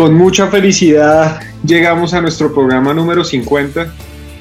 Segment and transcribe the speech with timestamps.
[0.00, 3.92] con mucha felicidad llegamos a nuestro programa número 50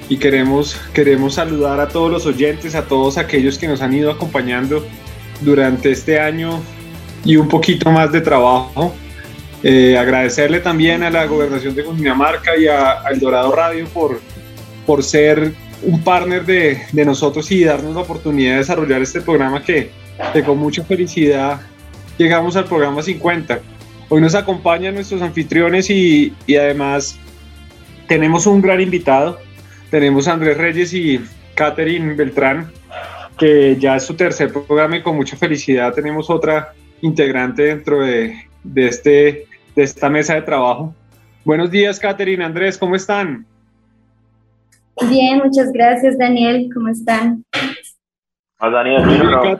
[0.07, 4.09] y queremos, queremos saludar a todos los oyentes, a todos aquellos que nos han ido
[4.09, 4.87] acompañando
[5.41, 6.61] durante este año
[7.25, 8.95] y un poquito más de trabajo.
[9.61, 14.21] Eh, agradecerle también a la Gobernación de Cundinamarca y a, El Dorado Radio por,
[14.85, 15.51] por ser
[15.83, 19.91] un partner de, de, nosotros y darnos la oportunidad de desarrollar este programa que,
[20.31, 21.59] que con mucha felicidad
[22.17, 23.59] llegamos al programa 50.
[24.11, 27.19] Hoy nos acompañan nuestros anfitriones y, y además
[28.07, 29.37] tenemos un gran invitado.
[29.91, 31.21] Tenemos a Andrés Reyes y
[31.53, 32.71] Catherine Beltrán,
[33.37, 38.35] que ya es su tercer programa y con mucha felicidad tenemos otra integrante dentro de,
[38.63, 40.93] de, este, de esta mesa de trabajo.
[41.45, 43.45] Buenos días, Catherine, Andrés, ¿cómo están?
[45.07, 46.69] Bien, muchas gracias, Daniel.
[46.73, 47.43] ¿Cómo están?
[48.59, 49.59] Hola, Daniel.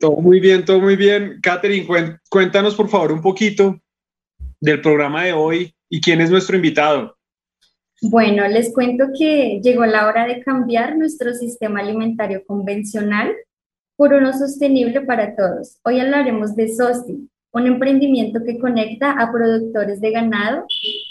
[0.00, 1.40] Todo muy bien, todo muy bien.
[1.42, 1.86] Catherine,
[2.30, 3.78] cuéntanos por favor un poquito
[4.58, 7.18] del programa de hoy y quién es nuestro invitado.
[8.00, 13.30] Bueno, les cuento que llegó la hora de cambiar nuestro sistema alimentario convencional
[13.94, 15.78] por uno sostenible para todos.
[15.84, 20.64] Hoy hablaremos de SOSTI, un emprendimiento que conecta a productores de ganado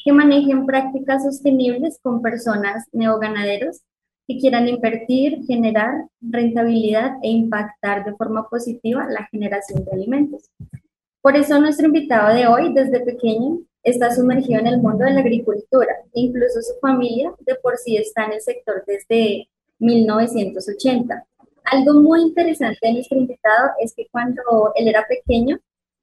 [0.04, 3.82] que manejen prácticas sostenibles con personas neoganaderos
[4.30, 10.52] que quieran invertir, generar rentabilidad e impactar de forma positiva la generación de alimentos.
[11.20, 15.22] Por eso nuestro invitado de hoy, desde pequeño, está sumergido en el mundo de la
[15.22, 15.96] agricultura.
[16.14, 21.26] Incluso su familia de por sí está en el sector desde 1980.
[21.64, 24.44] Algo muy interesante de nuestro invitado es que cuando
[24.76, 25.58] él era pequeño,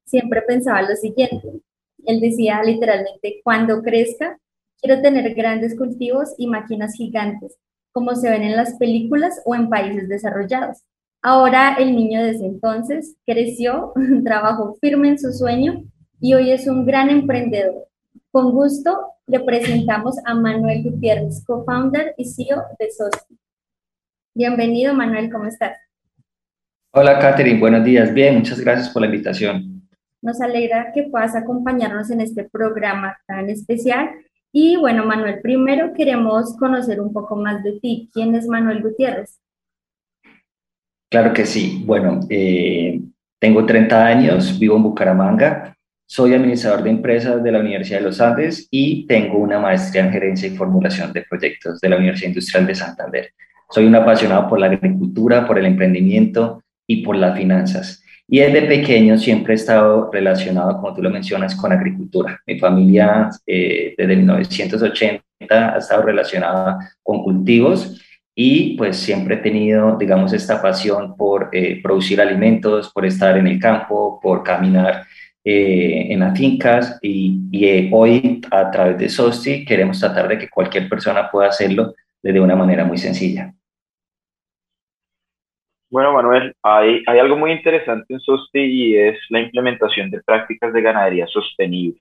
[0.05, 1.61] siempre pensaba lo siguiente.
[2.05, 4.37] Él decía literalmente, cuando crezca,
[4.81, 7.57] quiero tener grandes cultivos y máquinas gigantes
[7.97, 10.83] como se ven en las películas o en países desarrollados.
[11.23, 13.91] Ahora el niño desde entonces creció,
[14.23, 15.83] trabajó firme en su sueño
[16.21, 17.87] y hoy es un gran emprendedor.
[18.29, 23.35] Con gusto le presentamos a Manuel Gutiérrez, co-founder y CEO de SOSTI.
[24.35, 25.75] Bienvenido Manuel, ¿cómo estás?
[26.91, 28.13] Hola Catherine, buenos días.
[28.13, 29.89] Bien, muchas gracias por la invitación.
[30.21, 34.11] Nos alegra que puedas acompañarnos en este programa tan especial
[34.51, 38.09] y bueno, Manuel, primero queremos conocer un poco más de ti.
[38.13, 39.39] ¿Quién es Manuel Gutiérrez?
[41.09, 41.83] Claro que sí.
[41.85, 42.99] Bueno, eh,
[43.39, 45.77] tengo 30 años, vivo en Bucaramanga,
[46.09, 50.11] soy administrador de empresas de la Universidad de los Andes y tengo una maestría en
[50.11, 53.33] gerencia y formulación de proyectos de la Universidad Industrial de Santander.
[53.69, 58.01] Soy un apasionado por la agricultura, por el emprendimiento y por las finanzas.
[58.29, 62.41] Y desde pequeño siempre he estado relacionado, como tú lo mencionas, con agricultura.
[62.45, 68.01] Mi familia eh, desde 1980 ha estado relacionada con cultivos
[68.35, 73.47] y pues siempre he tenido, digamos, esta pasión por eh, producir alimentos, por estar en
[73.47, 75.05] el campo, por caminar
[75.43, 80.49] eh, en las fincas y, y hoy a través de SOSTI queremos tratar de que
[80.49, 83.53] cualquier persona pueda hacerlo de una manera muy sencilla.
[85.89, 90.73] Bueno, Manuel, hay, hay algo muy interesante en SOSTI y es la implementación de prácticas
[90.73, 91.99] de ganadería sostenible.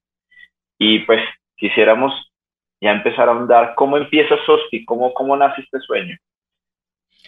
[0.78, 1.20] Y pues
[1.56, 2.12] quisiéramos
[2.80, 6.16] ya empezar a ahondar cómo empieza SOSTI, cómo, cómo nace este sueño.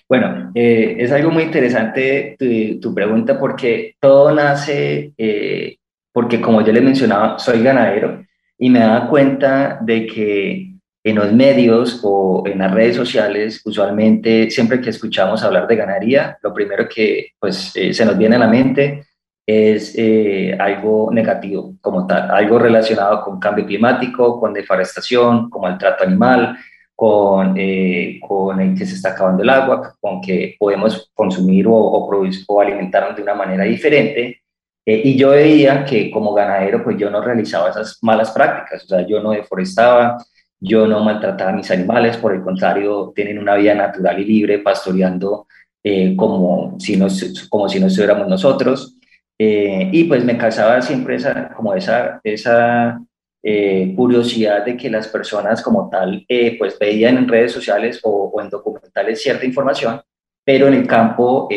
[0.08, 5.76] Bueno, eh, es algo muy interesante tu, tu, pregunta porque todo nace eh,
[6.12, 8.24] porque como yo le mencionaba, soy ganadero
[8.58, 10.67] y me daba cuenta de que
[11.08, 16.38] en los medios o en las redes sociales, usualmente siempre que escuchamos hablar de ganadería,
[16.42, 19.04] lo primero que pues, eh, se nos viene a la mente
[19.46, 26.04] es eh, algo negativo como tal, algo relacionado con cambio climático, con deforestación, con maltrato
[26.04, 26.58] animal,
[26.94, 31.74] con, eh, con el que se está acabando el agua, con que podemos consumir o,
[31.74, 34.42] o, producir, o alimentarnos de una manera diferente.
[34.84, 39.06] y yo veía que como ganadero, pues yo no realizaba esas malas prácticas, o sea,
[39.06, 40.18] yo no deforestaba,
[40.60, 44.58] yo no maltrataba a mis animales, por el contrario, tienen una vida natural y libre,
[44.58, 45.46] pastoreando
[45.82, 47.06] eh, como, si no,
[47.48, 48.96] como si no estuviéramos nosotros.
[49.38, 53.00] Eh, y pues me causaba siempre esa, como esa, esa
[53.42, 56.26] eh, curiosidad de que las personas como tal
[56.58, 60.00] pues veían en redes sociales o, en documentales cierta información,
[60.44, 61.48] pero en el campo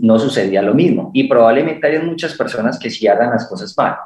[0.00, 1.10] no sucedía lo mismo.
[1.12, 3.96] Y probablemente hay muchas personas que sí hagan las cosas mal.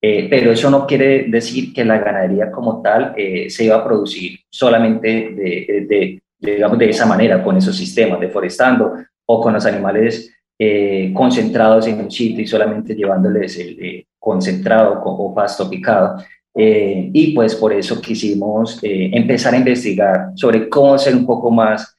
[0.00, 5.08] Pero eso no quiere decir que la ganadería como tal se iba a producir solamente
[5.08, 8.94] de, de, digamos, de esa manera, con esos sistemas, deforestando
[9.26, 15.02] o con los animales eh, concentrados en un sitio y solamente llevándoles el eh, concentrado
[15.02, 16.22] o pasto picado.
[16.54, 21.96] Eh, y pues por eso quisimos empezar a investigar sobre cómo ser un poco más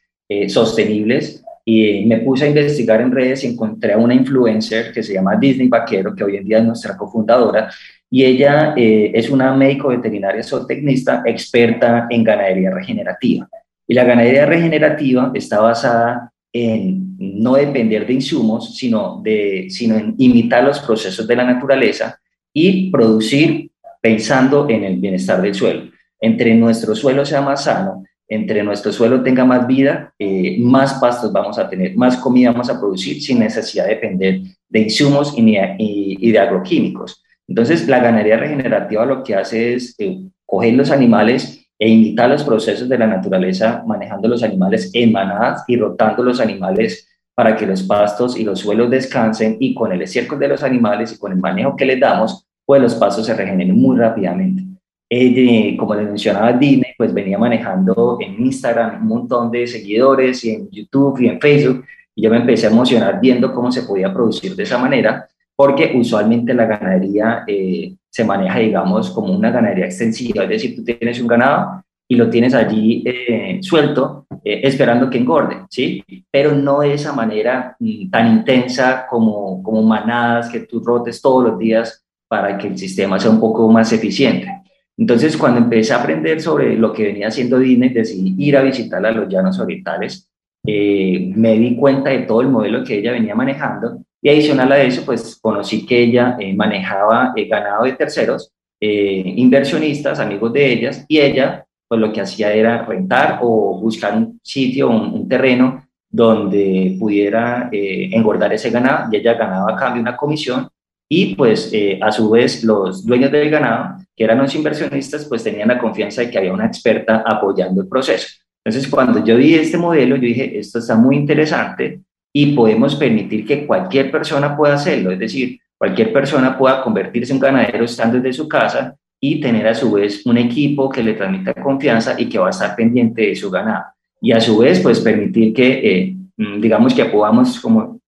[0.47, 5.13] sostenibles y me puse a investigar en redes y encontré a una influencer que se
[5.13, 7.69] llama Disney Vaquero, que hoy en día es nuestra cofundadora,
[8.09, 13.47] y ella es una médico veterinaria zootecnista experta en ganadería regenerativa.
[13.87, 20.15] Y la ganadería regenerativa está basada en no depender de insumos, sino, de, sino en
[20.17, 22.19] imitar los procesos de la naturaleza
[22.53, 23.71] y producir
[24.01, 25.89] pensando en el bienestar del suelo.
[26.19, 31.33] Entre nuestro suelo sea más sano, entre nuestro suelo tenga más vida, eh, más pastos
[31.33, 36.31] vamos a tener, más comida vamos a producir sin necesidad de depender de insumos y,
[36.31, 37.21] de agroquímicos.
[37.45, 42.45] Entonces, la ganadería regenerativa lo que hace es eh, coger los animales e imitar los
[42.45, 47.67] procesos de la naturaleza manejando los animales en manadas y rotando los animales para que
[47.67, 51.33] los pastos y los suelos descansen y con el estiércol de los animales y con
[51.33, 54.70] el manejo que les damos, pues los pastos se regeneren muy rápidamente.
[55.13, 60.51] Eh, como les mencionaba Dime, pues venía manejando en Instagram un montón de seguidores y
[60.51, 61.83] en YouTube y en Facebook
[62.15, 65.91] y yo me empecé a emocionar viendo cómo se podía producir de esa manera porque
[65.95, 71.19] usualmente la ganadería eh, se maneja, digamos, como una ganadería extensiva, es decir, tú tienes
[71.19, 76.03] un ganado y lo tienes allí eh, suelto, eh, esperando que engorde, ¿sí?
[76.31, 81.43] Pero no de esa manera mm, tan intensa como, como manadas que tú rotes todos
[81.43, 84.60] los días para que el sistema sea un poco más eficiente.
[84.97, 89.05] Entonces, cuando empecé a aprender sobre lo que venía haciendo Disney, decidí ir a visitar
[89.05, 90.29] a los llanos orientales.
[90.65, 94.81] Eh, me di cuenta de todo el modelo que ella venía manejando y adicional a
[94.83, 100.71] eso, pues conocí que ella eh, manejaba el ganado de terceros, eh, inversionistas, amigos de
[100.71, 105.87] ellas, y ella, pues lo que hacía era rentar o buscar un sitio, un, terreno
[106.07, 110.67] donde pudiera eh, engordar ese ganado, y ella ganaba a cambio una comisión,
[111.09, 115.69] y pues a su vez los dueños del ganado, que eran los inversionistas, pues tenían
[115.69, 118.27] la confianza de que había una experta apoyando el proceso.
[118.63, 122.01] Entonces, cuando yo vi este modelo, yo dije, esto está muy interesante,
[122.31, 127.39] y podemos permitir que cualquier persona pueda hacerlo, es decir, cualquier persona pueda convertirse en
[127.39, 131.55] ganadero estando desde su casa y tener a su vez un equipo que le transmita
[131.55, 133.85] confianza y que va a estar pendiente de su ganado.
[134.21, 137.99] Y a su vez, pues permitir que, eh, mm, digamos que podamos como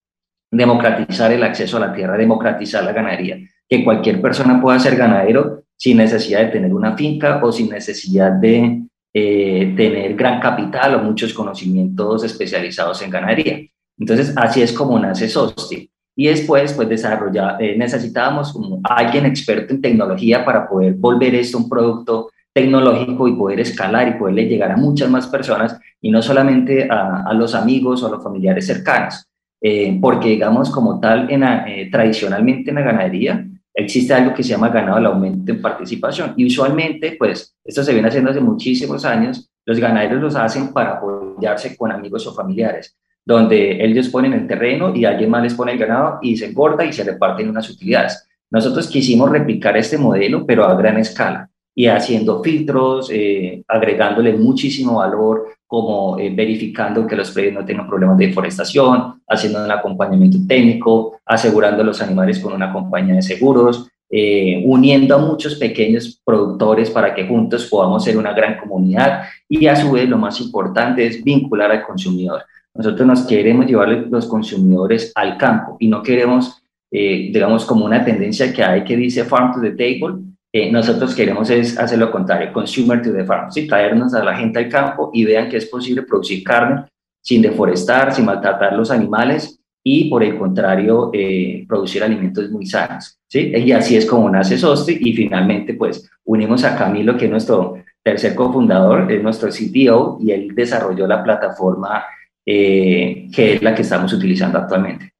[0.51, 5.62] democratizar el acceso a la tierra, democratizar la ganadería, que cualquier persona pueda ser ganadero
[5.83, 8.83] sin necesidad de tener una finca o sin necesidad de
[9.13, 13.59] eh, tener gran capital o muchos conocimientos especializados en ganadería.
[13.99, 15.91] Entonces, así es como nace SOSTI.
[16.15, 21.57] Y después, pues, desarrollar, eh, necesitábamos como alguien experto en tecnología para poder volver esto
[21.57, 26.21] un producto tecnológico y poder escalar y poderle llegar a muchas más personas y no
[26.21, 29.25] solamente a, los amigos o a los familiares cercanos.
[29.61, 34.69] Eh, porque, digamos, como tal, en tradicionalmente en la ganadería existe algo que se llama
[34.69, 36.33] ganado al aumento en participación.
[36.37, 40.93] Y usualmente, pues, esto se viene haciendo hace muchísimos años, los ganaderos los hacen para
[40.93, 45.73] apoyarse con amigos o familiares donde ellos ponen el terreno y alguien más les pone
[45.73, 48.27] el ganado y se engorda y se reparten unas utilidades.
[48.51, 54.97] Nosotros quisimos replicar este modelo, pero a gran escala y haciendo filtros, eh, agregándole muchísimo
[54.97, 60.37] valor, como eh, verificando que los predios no tengan problemas de deforestación, haciendo un acompañamiento
[60.47, 66.21] técnico, asegurando a los animales con una compañía de seguros, eh, uniendo a muchos pequeños
[66.23, 70.39] productores para que juntos podamos ser una gran comunidad y a su vez lo más
[70.39, 72.43] importante es vincular al consumidor.
[72.75, 76.61] Nosotros nos queremos llevar los consumidores al campo y no queremos,
[76.91, 80.21] eh, digamos, como una tendencia que hay que dice farm to the table.
[80.55, 83.65] Eh, nosotros queremos es hacer lo contrario, consumer to the farm, ¿sí?
[83.65, 86.85] traernos a la gente al campo y vean que es posible producir carne
[87.23, 93.19] sin deforestar, sin maltratar los animales y por el contrario, eh, producir alimentos muy sanos.
[93.27, 93.51] ¿sí?
[93.55, 97.83] Y así es como nace SOSTI y finalmente pues unimos a Camilo, que es nuestro
[98.03, 102.05] tercer cofundador, es nuestro CTO y él desarrolló la plataforma
[102.45, 105.13] eh, que es la que estamos utilizando actualmente.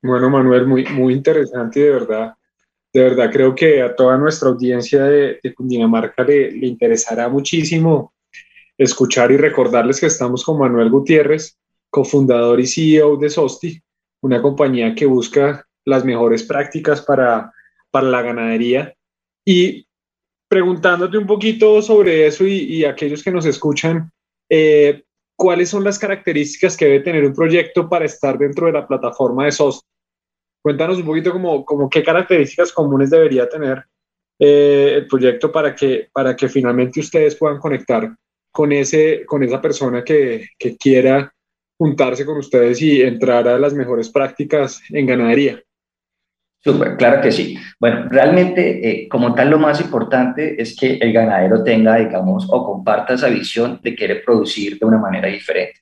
[0.00, 2.34] Bueno, Manuel, muy, muy interesante de verdad.
[2.92, 8.12] De verdad, creo que a toda nuestra audiencia de, de Cundinamarca le, interesará muchísimo
[8.76, 11.56] escuchar y recordarles que estamos con Manuel Gutiérrez,
[11.88, 13.80] cofundador y CEO de Sosti,
[14.22, 17.52] una compañía que busca las mejores prácticas para,
[17.90, 18.94] para la ganadería.
[19.44, 19.86] Y
[20.48, 24.10] preguntándote un poquito sobre eso y, aquellos que nos escuchan,
[24.48, 25.04] eh,
[25.36, 29.44] ¿cuáles son las características que debe tener un proyecto para estar dentro de la plataforma
[29.44, 29.84] de SOS?
[30.62, 33.84] Cuéntanos un poquito como, como qué características comunes debería tener
[34.38, 38.14] eh, el proyecto para que, para que finalmente ustedes puedan conectar
[38.52, 41.32] con, ese, con esa persona que, que quiera
[41.78, 45.62] juntarse con ustedes y entrar a las mejores prácticas en ganadería.
[46.62, 47.56] Súper, claro que sí.
[47.78, 52.64] Bueno, realmente eh, como tal lo más importante es que el ganadero tenga, digamos, o
[52.64, 55.79] comparta esa visión de querer producir de una manera diferente.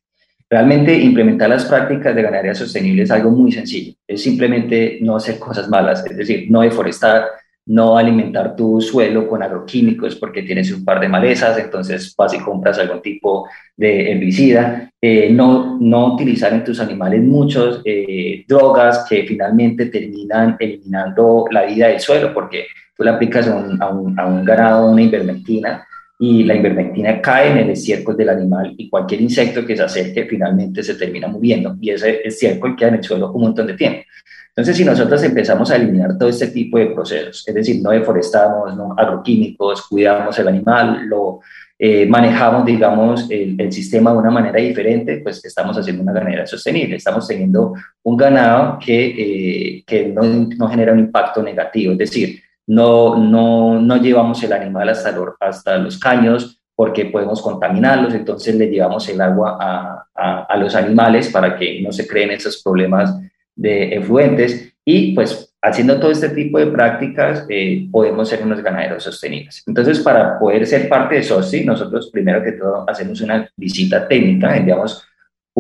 [0.50, 3.94] Realmente implementar las prácticas de ganadería sostenible es algo muy sencillo.
[4.06, 7.26] Es simplemente no hacer cosas malas, es decir, no deforestar,
[7.66, 12.38] no alimentar tu suelo con agroquímicos porque tienes un par de malezas, entonces vas y
[12.38, 19.04] compras algún tipo de herbicida, eh, no, no utilizar en tus animales muchas eh, drogas
[19.06, 23.88] que finalmente terminan eliminando la vida del suelo porque tú le aplicas a un, a
[23.88, 25.86] un, a un ganado una ivermectina
[26.18, 30.24] y la ivermectina cae en el estiércol del animal y cualquier insecto que se acerque
[30.24, 34.02] finalmente se termina muriendo y ese estiércol queda en el suelo un montón de tiempo.
[34.48, 38.76] Entonces, si nosotros empezamos a eliminar todo este tipo de procesos, es decir, no deforestamos,
[38.76, 41.38] no agroquímicos, cuidamos el animal, lo
[41.78, 46.96] eh, manejamos, digamos, el, sistema de una manera diferente, pues estamos haciendo una ganadería sostenible,
[46.96, 52.42] estamos teniendo un ganado que, eh, que no, no, genera un impacto negativo, es decir,
[52.68, 59.08] no, no, no llevamos el animal hasta, los caños porque podemos contaminarlos, entonces le llevamos
[59.08, 63.18] el agua a, a, a los animales para que no se creen esos problemas
[63.56, 69.02] de efluentes y pues haciendo todo este tipo de prácticas eh, podemos ser unos ganaderos
[69.02, 69.62] sostenibles.
[69.66, 74.56] Entonces, para poder ser parte de SOSI, nosotros primero que todo hacemos una visita técnica,
[74.56, 75.04] enviamos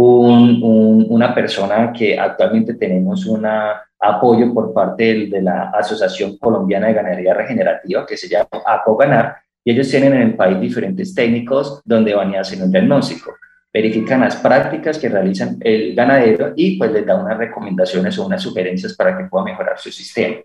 [0.00, 3.46] un, una persona que actualmente tenemos un
[4.00, 9.72] apoyo por parte de, la Asociación Colombiana de Ganadería Regenerativa que se llama APOGANAR y
[9.72, 13.32] ellos tienen en el país diferentes técnicos donde van a hacer un diagnóstico
[13.72, 18.42] verifican las prácticas que realizan el ganadero y pues les da unas recomendaciones o unas
[18.42, 20.36] sugerencias para que pueda mejorar su sistema.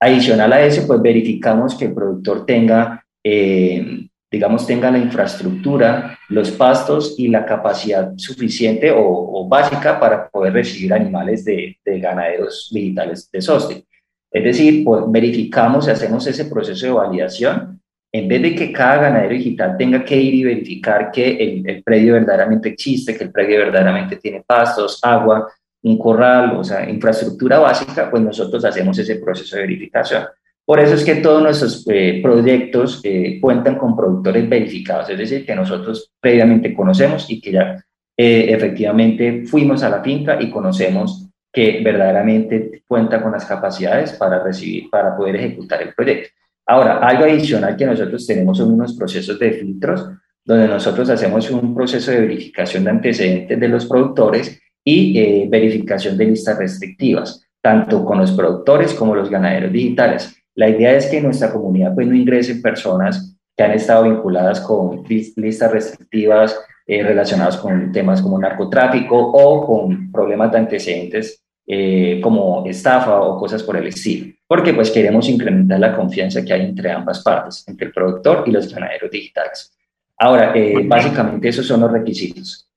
[0.00, 6.50] Adicional a eso, pues verificamos que el productor tenga, eh, digamos, tenga la infraestructura, los
[6.50, 13.30] pastos y la capacidad suficiente o, básica para poder recibir animales de, de ganaderos digitales
[13.30, 13.84] de SOSTE.
[14.30, 17.80] Es decir, pues, verificamos y hacemos ese proceso de validación
[18.12, 22.14] en vez de que cada ganadero digital tenga que ir y verificar que el, predio
[22.14, 25.50] verdaderamente existe, que el predio verdaderamente tiene pastos, agua,
[25.82, 30.24] un corral, o sea, infraestructura básica, pues nosotros hacemos ese proceso de verificación.
[30.68, 35.46] Por eso es que todos nuestros eh, proyectos eh, cuentan con productores verificados, es decir,
[35.46, 37.82] que nosotros previamente conocemos y que ya
[38.14, 44.44] eh, efectivamente fuimos a la finca y conocemos que verdaderamente cuenta con las capacidades para
[44.44, 46.28] recibir, para poder ejecutar el proyecto.
[46.66, 50.06] Ahora, algo adicional que nosotros tenemos son unos procesos de filtros,
[50.44, 56.18] donde nosotros hacemos un proceso de verificación de antecedentes de los productores y eh, verificación
[56.18, 60.37] de listas restrictivas, tanto con los productores como los ganaderos digitales.
[60.58, 64.60] La idea es que en nuestra comunidad pues, no ingresen personas que han estado vinculadas
[64.60, 72.20] con listas restrictivas eh, relacionadas con temas como narcotráfico o con problemas de antecedentes eh,
[72.20, 76.62] como estafa o cosas por el estilo, porque pues queremos incrementar la confianza que hay
[76.62, 79.72] entre ambas partes, entre el productor y los ganaderos digitales.
[80.18, 82.68] Ahora, eh, básicamente esos son los requisitos.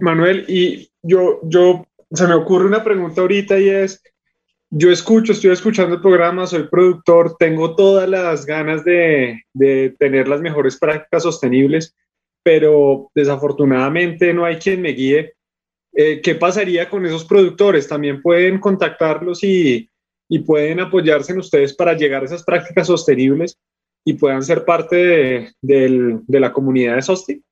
[0.00, 4.02] Manuel, y yo, yo, se me ocurre una pregunta ahorita y es,
[4.70, 9.44] yo escucho, estoy escuchando el programa, soy productor, tengo todas las ganas de,
[9.98, 11.96] tener las mejores prácticas sostenibles,
[12.42, 15.34] pero desafortunadamente no hay quien me guíe
[15.94, 17.88] eh, ¿Qué pasaría con esos productores?
[17.88, 19.90] ¿También pueden contactarlos y,
[20.28, 23.58] y, pueden apoyarse en ustedes para llegar a esas prácticas sostenibles
[24.04, 24.96] y puedan ser parte
[25.60, 27.42] de, de la comunidad de SOSTI?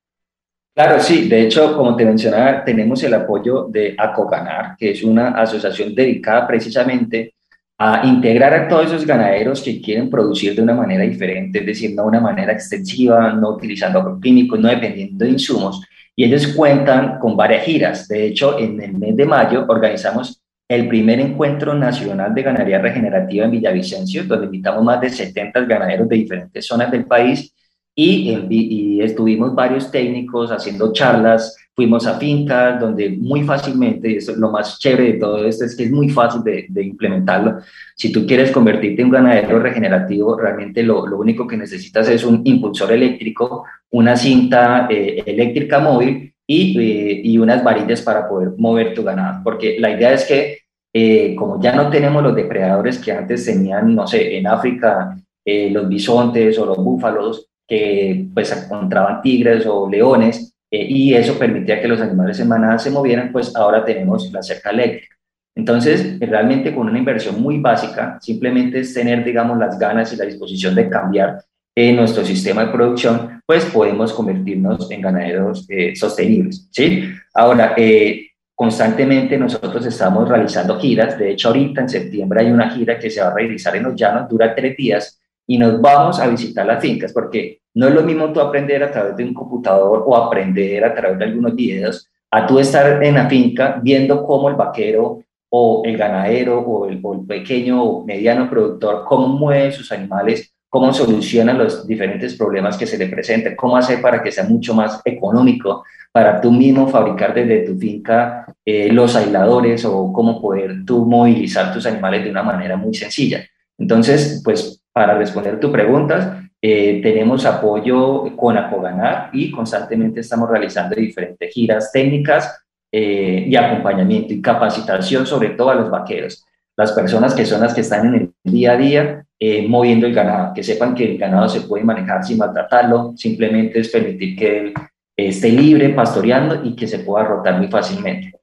[0.77, 1.27] Claro, sí.
[1.27, 6.45] De hecho, como te mencionaba, tenemos el apoyo de ACOGANAR, que es una asociación dedicada
[6.45, 7.33] precisamente
[7.79, 11.95] a integrar a todos esos ganaderos que quieren producir de una manera diferente, es decir,
[11.95, 15.81] no de una manera extensiva, no utilizando agroquímicos, no dependiendo de insumos,
[16.15, 18.07] y ellos cuentan con varias giras.
[18.07, 23.45] De hecho, en el mes de mayo organizamos el primer encuentro nacional de ganadería regenerativa
[23.45, 27.51] en Villavicencio, donde invitamos más de 70 ganaderos de diferentes zonas del país
[27.99, 34.37] y, y, estuvimos varios técnicos haciendo charlas, fuimos a fincas donde muy fácilmente, eso es
[34.37, 37.59] lo más chévere de todo esto, es que es muy fácil de, de implementarlo.
[37.95, 42.23] Si tú quieres convertirte en un ganadero regenerativo, realmente lo, lo único que necesitas es
[42.23, 48.51] un impulsor eléctrico, una cinta eh, eléctrica móvil y, eh, y, unas varillas para poder
[48.57, 50.59] mover tu ganado, porque la idea es que
[50.93, 55.69] eh, como ya no tenemos los depredadores que antes tenían, no sé, en África, eh,
[55.71, 61.81] los bisontes o los búfalos, que pues encontraban tigres o leones, eh, y eso permitía
[61.81, 65.15] que los animales en manada se movieran, pues ahora tenemos la cerca eléctrica.
[65.55, 70.25] Entonces, realmente con una inversión muy básica, simplemente es tener, digamos, las ganas y la
[70.25, 71.43] disposición de cambiar
[71.75, 77.09] en nuestro sistema de producción, pues podemos convertirnos en ganaderos sostenibles, ¿sí?
[77.33, 78.27] Ahora, eh,
[78.59, 83.21] Constantemente nosotros estamos realizando giras, de hecho ahorita en septiembre hay una gira que se
[83.21, 86.81] va a realizar en los llanos, dura tres días y nos vamos a visitar las
[86.81, 90.83] fincas porque no es lo mismo tú aprender a través de un computador o aprender
[90.83, 95.23] a través de algunos videos a tú estar en la finca viendo cómo el vaquero
[95.49, 100.53] o el ganadero o el, o el pequeño o mediano productor, cómo mueve sus animales,
[100.67, 104.73] cómo solucionan los diferentes problemas que se le presenten, cómo hacer para que sea mucho
[104.73, 110.83] más económico para tú mismo fabricar desde tu finca eh, los aisladores o cómo poder
[110.85, 113.45] tú movilizar tus animales de una manera muy sencilla.
[113.77, 120.95] Entonces, pues para responder tu preguntas, eh, tenemos apoyo con Acoganar y constantemente estamos realizando
[120.95, 126.43] diferentes giras técnicas eh, y acompañamiento y capacitación sobre todo a los vaqueros,
[126.75, 129.23] las personas que son las que están en el día a día
[129.67, 133.89] moviendo el ganado, que sepan que el ganado se puede manejar sin maltratarlo, simplemente es
[133.89, 134.73] permitir que él
[135.15, 138.33] esté libre, pastoreando y que se pueda rotar muy fácilmente.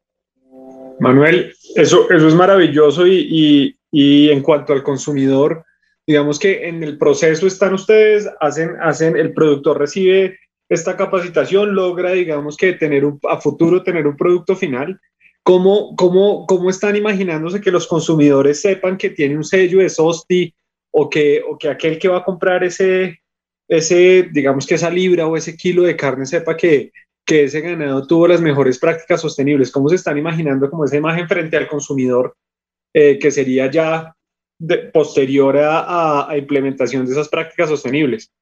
[1.01, 5.65] Manuel, eso, eso es maravilloso y, y, en cuanto al consumidor,
[6.07, 12.13] digamos que en el proceso están ustedes, hacen, hacen, el productor recibe esta capacitación, logra,
[12.13, 15.01] digamos que tener un, a futuro tener un producto final.
[15.43, 20.55] ¿Cómo, cómo, cómo están imaginándose que los consumidores sepan que tiene un sello de SOSTI
[20.91, 23.21] o que, o que aquel que va a comprar ese,
[23.69, 26.93] ese, digamos que esa libra o ese kilo de carne sepa que,
[27.27, 29.71] que ese ganado tuvo las mejores prácticas sostenibles.
[29.71, 32.35] ¿Cómo se están imaginando como esa imagen frente al consumidor
[32.95, 34.15] eh, que sería ya
[34.93, 38.33] posterior a, a, implementación de esas prácticas sostenibles?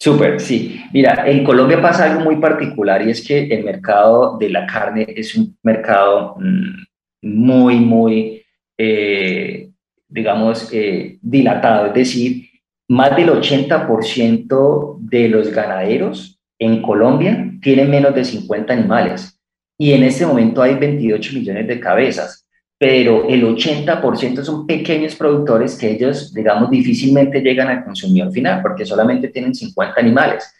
[0.00, 0.80] Súper, sí.
[0.92, 5.06] Mira, en Colombia pasa algo muy particular y es que el mercado de la carne
[5.08, 6.84] es un mercado mm,
[7.22, 8.42] muy, muy,
[8.76, 9.70] eh,
[10.08, 11.86] digamos, eh, dilatado.
[11.86, 12.48] Es decir,
[12.88, 19.38] más del 80% de los ganaderos en Colombia tienen menos de 50 animales
[19.78, 22.47] y en este momento hay 28 millones de cabezas,
[22.78, 28.86] pero el 80% son pequeños productores que ellos, digamos, difícilmente llegan al consumidor final porque
[28.86, 30.54] solamente tienen 50 animales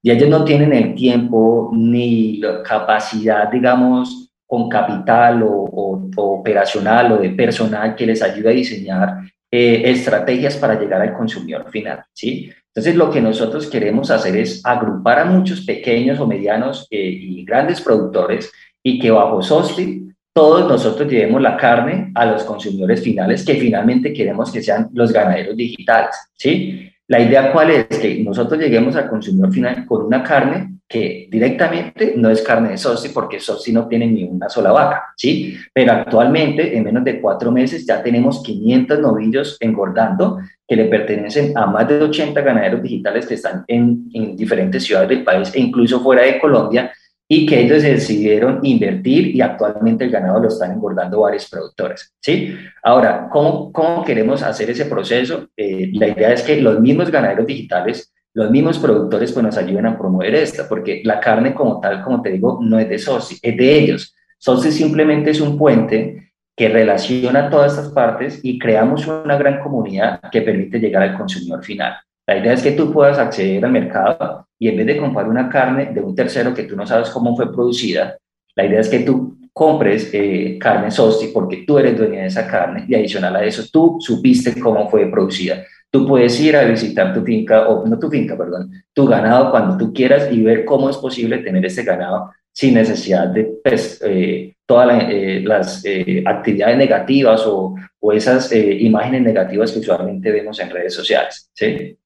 [0.00, 7.16] y ellos no tienen el tiempo ni la capacidad, digamos, con capital o, operacional o
[7.16, 9.18] de personal que les ayude a diseñar
[9.50, 12.52] eh, estrategias para llegar al consumidor final, ¿sí?
[12.68, 17.44] Entonces, lo que nosotros queremos hacer es agrupar a muchos pequeños o medianos eh, y
[17.44, 23.44] grandes productores y que bajo SOSTI todos nosotros llevemos la carne a los consumidores finales
[23.44, 26.90] que finalmente queremos que sean los ganaderos digitales, ¿sí?
[27.06, 32.14] La idea cuál es que nosotros lleguemos al consumidor final con una carne que directamente
[32.16, 35.56] no es carne de Sosti porque Sosti no tiene ni una sola vaca, ¿sí?
[35.72, 41.56] Pero actualmente, en menos de cuatro meses, ya tenemos 500 novillos engordando que le pertenecen
[41.56, 45.60] a más de 80 ganaderos digitales que están en, en diferentes ciudades del país e
[45.60, 46.90] incluso fuera de Colombia
[47.28, 52.54] y que ellos decidieron invertir y actualmente el ganado lo están engordando varios productores, ¿sí?
[52.82, 55.48] Ahora, ¿cómo, cómo queremos hacer ese proceso?
[55.56, 59.86] Eh, la idea es que los mismos ganaderos digitales los mismos productores pues nos ayuden
[59.86, 63.38] a promover esta, porque la carne como tal, como te digo, no es de Soci,
[63.40, 64.14] es de ellos.
[64.38, 70.20] Soci simplemente es un puente que relaciona todas estas partes y creamos una gran comunidad
[70.32, 71.94] que permite llegar al consumidor final.
[72.26, 75.48] La idea es que tú puedas acceder al mercado y en vez de comprar una
[75.48, 78.16] carne de un tercero que tú no sabes cómo fue producida,
[78.56, 82.46] la idea es que tú compres eh, carne Sosti porque tú eres dueña de esa
[82.46, 85.64] carne y adicional a eso tú supiste cómo fue producida.
[85.90, 89.76] Tú puedes ir a visitar tu finca, o no tu finca, perdón, tu ganado cuando
[89.76, 94.54] tú quieras y ver cómo es posible tener ese ganado sin necesidad de pues, eh,
[94.66, 95.84] todas eh, las
[96.24, 101.48] actividades negativas o, o esas imágenes negativas que usualmente vemos en redes sociales.
[101.52, 101.96] ¿sí?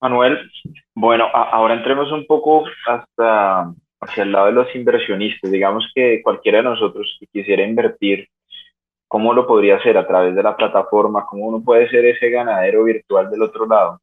[0.00, 0.50] Manuel,
[0.94, 5.50] bueno, ahora entremos un poco hasta hacia el lado de los inversionistas.
[5.50, 8.28] Digamos que cualquiera de nosotros que quisiera invertir
[9.10, 11.26] ¿Cómo lo podría hacer a través de la plataforma?
[11.26, 14.00] ¿Cómo uno puede ser ese ganadero virtual del otro lado?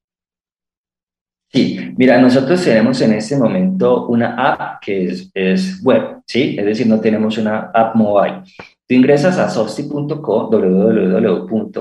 [1.50, 6.58] Sí, mira, nosotros tenemos en este momento una app que es, web, ¿sí?
[6.60, 8.42] Es decir, no tenemos una app mobile.
[8.86, 11.72] Tú ingresas a sosti.co, www.sosti.co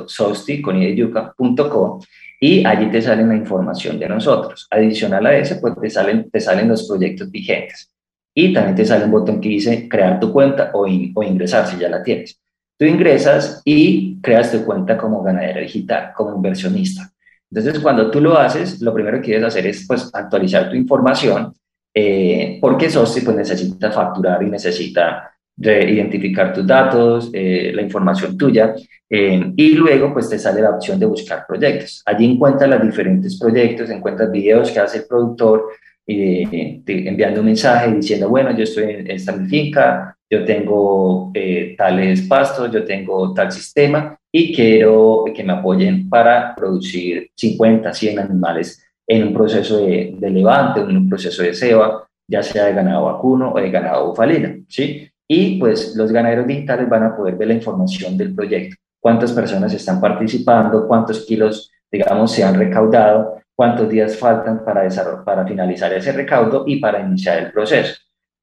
[2.41, 4.67] y allí te sale la información de nosotros.
[4.71, 7.91] Adicional a eso, pues te salen, te salen los proyectos vigentes.
[8.39, 11.79] y también te sale un botón que dice crear tu cuenta o, o ingresar si
[11.79, 12.39] ya la tienes.
[12.79, 17.11] Tú ingresas y creas tu cuenta como ganadero digital, como inversionista.
[17.51, 21.55] Entonces, cuando tú lo haces, lo primero que debes hacer es pues, actualizar tu información,
[21.95, 28.75] eh, porque Sosti pues, necesita facturar y necesita identificar tus datos, eh, la información tuya,
[29.09, 32.03] eh, y luego pues te sale la opción de buscar proyectos.
[32.05, 35.69] Allí encuentras los diferentes proyectos, encuentras videos que hace el productor,
[36.07, 41.33] eh, enviando un mensaje diciendo, bueno, yo estoy en esta mi finca, yo tengo
[41.77, 48.19] tales pastos, yo tengo tal sistema y quiero que me apoyen para producir 50, 100
[48.19, 52.75] animales en un proceso de, de levante, en un proceso de ceba, ya sea de
[52.75, 55.09] ganado vacuno o de ganado bufalina, ¿sí?
[55.29, 59.73] Y pues los ganaderos digitales van a poder ver la información del proyecto, cuántas personas
[59.73, 64.89] están participando, cuántos kilos, digamos, se han recaudado, cuántos días faltan para,
[65.25, 67.95] para finalizar ese recaudo y para iniciar el proceso.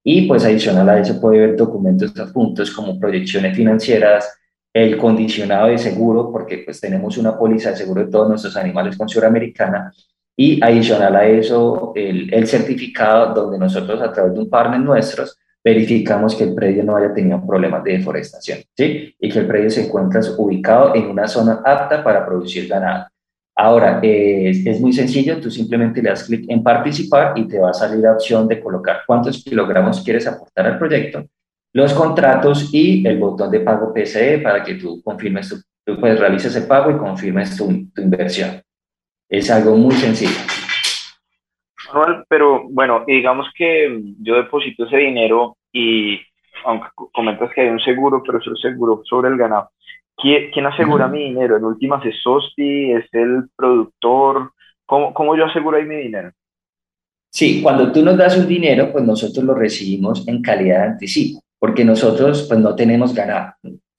[0.04, 4.38] Y pues adicional a eso puede ver documentos adjuntos como proyecciones financieras,
[4.74, 8.98] el condicionado de seguro, porque pues tenemos una póliza de seguro de todos nuestros animales
[8.98, 9.93] con Suramericana,
[10.36, 15.38] y adicional a eso el, el certificado donde nosotros a través de un partner nuestros
[15.63, 19.15] verificamos que el predio no haya tenido problemas de deforestación, ¿sí?
[19.17, 23.08] Y que el predio se encuentra ubicado en una zona apta para producir ganado.
[23.56, 27.73] Ahora, es muy sencillo, tú simplemente le das clic en participar y te va a
[27.73, 31.26] salir la opción de colocar cuántos kilogramos quieres aportar al proyecto,
[31.71, 36.19] los contratos y el botón de pago PCE para que tú confirmes, tu, tú pues
[36.19, 38.62] realices el pago y confirmes tu, tu inversión.
[39.30, 40.53] Es algo muy sencillo
[42.27, 46.19] pero bueno, digamos que yo deposito ese dinero y
[46.65, 49.69] aunque comentas que hay un seguro, pero es un seguro sobre el ganado.
[50.15, 51.58] ¿Quién, asegura mi dinero?
[51.58, 54.51] En últimas es SOSTI, es el productor.
[54.86, 56.32] ¿Cómo, ¿Cómo yo aseguro ahí mi dinero?
[57.32, 61.41] Sí, cuando tú nos das un dinero, pues nosotros lo recibimos en calidad de anticipo,
[61.58, 63.53] porque nosotros pues no tenemos ganado.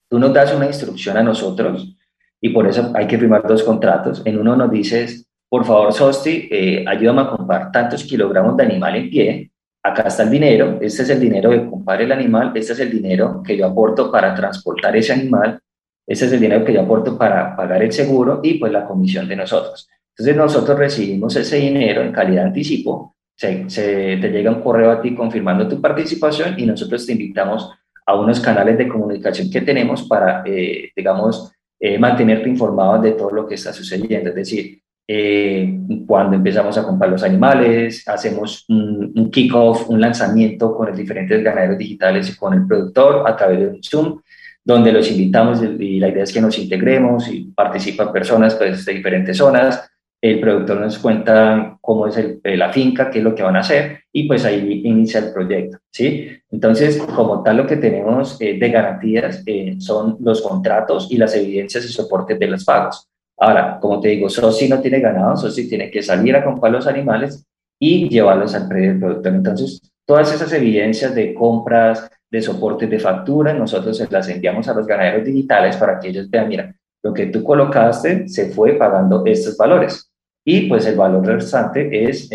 [0.09, 1.97] Tú nos das una instrucción a nosotros
[2.39, 4.25] y por eso hay que firmar dos contratos.
[4.25, 8.95] En uno nos dices, por favor, Sosti, eh, ayúdame a comprar tantos kilogramos de animal
[8.95, 9.51] en pie.
[9.83, 12.89] Acá está el dinero, este es el dinero de comprar el animal, este es el
[12.89, 15.59] dinero que yo aporto para transportar ese animal,
[16.07, 19.27] este es el dinero que yo aporto para pagar el seguro y pues la comisión
[19.27, 19.87] de nosotros.
[20.09, 25.01] Entonces nosotros recibimos ese dinero en calidad de anticipo, se, te llega un correo a
[25.01, 27.69] ti confirmando tu participación y nosotros te invitamos
[28.05, 33.31] a unos canales de comunicación que tenemos para, eh, digamos, eh, mantenerte informado de todo
[33.31, 34.29] lo que está sucediendo.
[34.29, 40.75] Es decir, eh, cuando empezamos a comprar los animales, hacemos un, un kick-off, un lanzamiento
[40.75, 44.21] con los diferentes ganaderos digitales y con el productor a través de un Zoom,
[44.63, 48.93] donde los invitamos y la idea es que nos integremos y participan personas pues, de
[48.93, 49.87] diferentes zonas.
[50.19, 53.59] El productor nos cuenta cómo es el, la finca, qué es lo que van a
[53.59, 55.77] hacer y pues ahí inicia el proyecto.
[55.91, 56.29] ¿sí?
[56.49, 61.35] Entonces, como tal, lo que tenemos eh, de garantías eh, son los contratos y las
[61.35, 63.07] evidencias y soportes de los pagos.
[63.37, 66.87] Ahora, como te digo, SOSI no tiene ganado, SOSI tiene que salir a comprar los
[66.87, 67.45] animales
[67.79, 69.33] y llevarlos al predio del productor.
[69.33, 74.87] Entonces, todas esas evidencias de compras, de soportes de factura, nosotros las enviamos a los
[74.87, 79.57] ganaderos digitales para que ellos vean, mira, lo que tú colocaste se fue pagando estos
[79.57, 80.11] valores.
[80.43, 82.29] Y pues el valor restante es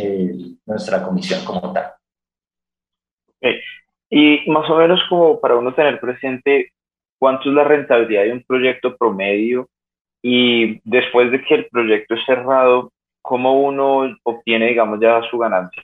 [0.66, 1.92] nuestra comisión como tal.
[4.10, 6.72] Y más o menos como para uno tener presente
[7.18, 9.68] cuánto es la rentabilidad de un proyecto promedio
[10.22, 15.82] y después de que el proyecto es cerrado, ¿cómo uno obtiene, digamos, ya su ganancia?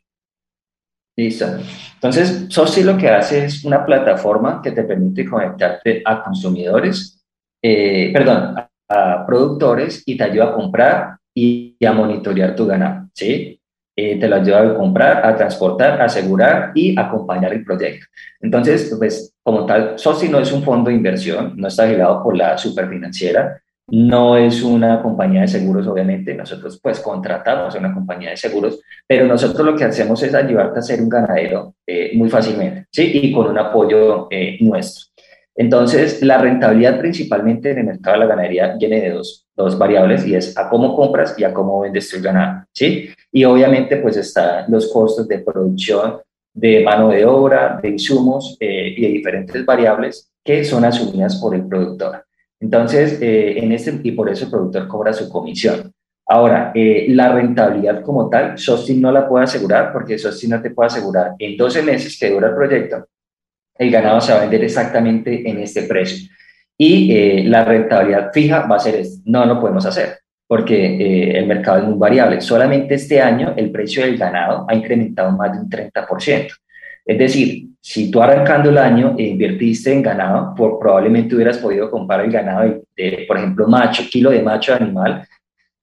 [1.16, 1.46] Listo.
[1.94, 7.24] Entonces, SOSI lo que hace es una plataforma que te permite conectarte a consumidores,
[7.62, 8.54] eh, perdón,
[8.88, 13.58] a, productores y te ayuda a comprar y, a monitorear tu ganado, ¿sí?
[13.96, 18.06] Eh, te lo ayuda a comprar, a transportar, a asegurar y acompañar el proyecto.
[18.40, 22.36] Entonces, pues, como tal, SOSI no es un fondo de inversión, no está vigilado por
[22.36, 28.30] la superfinanciera, no es una compañía de seguros, obviamente, nosotros pues contratamos a una compañía
[28.30, 32.28] de seguros, pero nosotros lo que hacemos es ayudarte a ser un ganadero eh, muy
[32.28, 33.10] fácilmente, ¿sí?
[33.22, 35.06] Y con un apoyo eh, nuestro.
[35.54, 40.26] Entonces, la rentabilidad principalmente en el mercado de la ganadería viene de dos, dos variables
[40.26, 43.08] y es a cómo compras y a cómo vendes tu ganado, ¿sí?
[43.32, 46.18] Y obviamente pues están los costos de producción,
[46.52, 51.54] de mano de obra, de insumos eh, y de diferentes variables que son asumidas por
[51.54, 52.25] el productor.
[52.60, 55.92] Entonces, eh, en este, y por eso el productor cobra su comisión.
[56.28, 60.70] Ahora, eh, la rentabilidad como tal, Sostin no la puede asegurar porque Sostin no te
[60.70, 63.06] puede asegurar en 12 meses que dura el proyecto,
[63.78, 66.28] el ganado se va a vender exactamente en este precio.
[66.78, 69.22] Y eh, la rentabilidad fija va a ser esto.
[69.26, 72.40] No lo podemos hacer porque el mercado es muy variable.
[72.40, 76.52] Solamente este año el precio del ganado ha incrementado más de un 30%.
[77.04, 81.88] Es decir, si tú arrancando el año e invertiste en ganado, por, probablemente hubieras podido
[81.88, 85.24] comprar el ganado de, por ejemplo, macho, kilo de macho animal,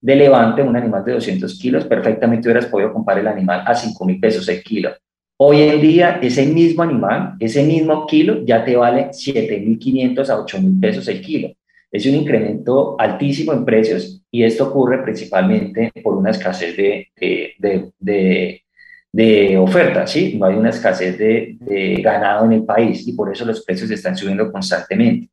[0.02, 4.04] de levante, un animal de 200 kilos, perfectamente hubieras podido comprar el animal a 5
[4.04, 4.92] mil pesos el kilo.
[5.38, 10.82] Hoy en día, ese mismo animal, ese mismo kilo, ya te vale 7.500 a 8.000
[10.82, 11.54] pesos el kilo.
[11.90, 17.54] Es un incremento altísimo en precios y esto ocurre principalmente por una escasez de, de,
[17.58, 18.63] de, de
[19.58, 20.38] oferta, ¿sí?
[20.40, 21.58] No hay una escasez de,
[22.04, 25.30] ganado en el país y por eso los precios están subiendo constantemente.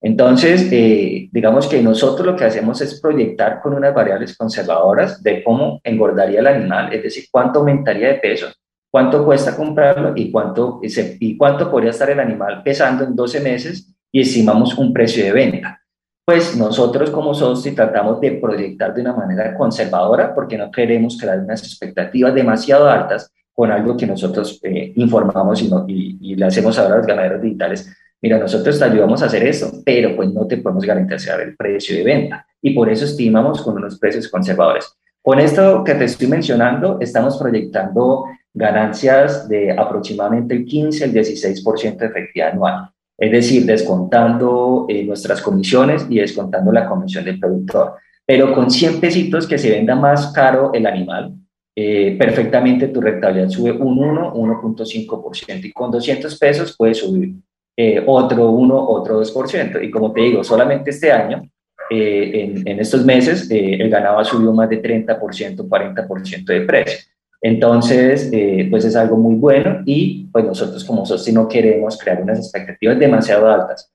[0.00, 5.44] Entonces, eh, digamos que nosotros lo que hacemos es proyectar con unas variables conservadoras de
[5.44, 8.48] cómo engordaría el animal, es decir, cuánto aumentaría de peso,
[8.90, 13.94] cuánto cuesta comprarlo y cuánto, y cuánto podría estar el animal pesando en 12 meses
[14.10, 15.81] y estimamos un precio de venta.
[16.24, 21.40] Pues nosotros como SOSTI tratamos de proyectar de una manera conservadora porque no queremos crear
[21.40, 26.94] unas expectativas demasiado altas con algo que nosotros eh, informamos y, y, le hacemos ahora
[26.94, 27.92] a los ganaderos digitales.
[28.20, 31.96] Mira, nosotros te ayudamos a hacer esto, pero pues no te podemos garantizar el precio
[31.96, 34.96] de venta y por eso estimamos con unos precios conservadores.
[35.20, 41.96] Con esto que te estoy mencionando, estamos proyectando ganancias de aproximadamente el 15 al 16%
[41.96, 47.94] de efectividad anual es decir, descontando eh, nuestras comisiones y descontando la comisión del productor.
[48.26, 51.32] Pero con 100 pesitos que se venda más caro el animal,
[51.76, 55.64] eh, perfectamente tu rentabilidad sube un 1, 1.5%.
[55.64, 57.34] Y con 200 pesos puede subir
[57.76, 59.84] eh, otro 1, otro 2%.
[59.84, 61.48] Y como te digo, solamente este año,
[61.90, 66.98] en, en, estos meses, el ganado ha subido más de 30%, 40% de precio.
[67.44, 72.22] Entonces, eh, pues es algo muy bueno y pues nosotros como SOSTI no queremos crear
[72.22, 73.92] unas expectativas demasiado altas.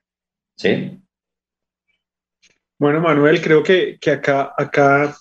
[0.57, 0.99] ¿Sí?
[2.77, 5.15] Bueno, Manuel, creo que, que acá, acá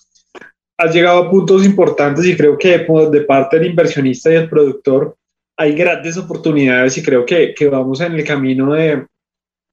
[0.77, 5.17] has llegado a puntos importantes y creo que de parte del inversionista y el productor
[5.57, 9.07] hay grandes oportunidades y creo que, que vamos en el camino de,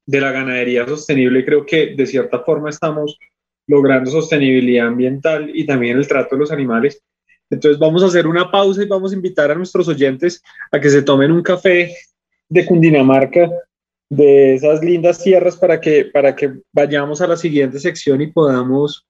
[0.06, 1.44] de la ganadería sostenible.
[1.44, 3.18] Creo que de cierta forma estamos
[3.66, 7.02] logrando sostenibilidad ambiental y también el trato de los animales
[7.50, 10.90] entonces vamos a hacer una pausa y vamos a invitar a nuestros oyentes a que
[10.90, 11.94] se tomen un café
[12.48, 13.50] de Cundinamarca,
[14.10, 19.06] de esas lindas tierras, para que, para que vayamos a la siguiente sección y podamos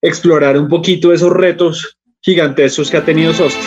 [0.00, 3.66] explorar un poquito esos retos gigantescos que ha tenido Sosti.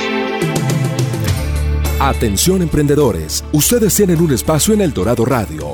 [2.00, 5.74] Atención emprendedores, ustedes tienen un espacio en El Dorado Radio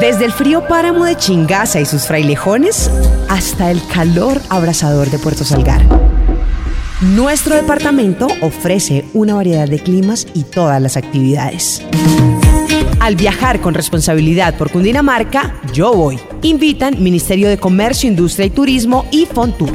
[0.00, 2.90] Desde el frío páramo de Chingaza y sus frailejones
[3.28, 5.82] hasta el calor abrasador de Puerto Salgar.
[7.02, 11.82] Nuestro departamento ofrece una variedad de climas y todas las actividades.
[12.98, 16.18] Al viajar con responsabilidad por Cundinamarca, yo voy.
[16.40, 19.70] Invitan Ministerio de Comercio, Industria y Turismo y Fontur.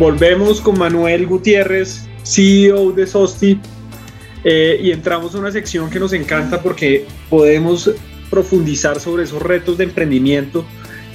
[0.00, 3.60] Volvemos con Manuel Gutiérrez, CEO de Sosti,
[4.44, 7.90] eh, y entramos a una sección que nos encanta porque podemos
[8.30, 10.64] profundizar sobre esos retos de emprendimiento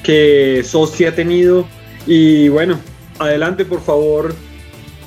[0.03, 1.65] que Sosti ha tenido.
[2.05, 2.79] Y bueno,
[3.17, 4.35] adelante por favor,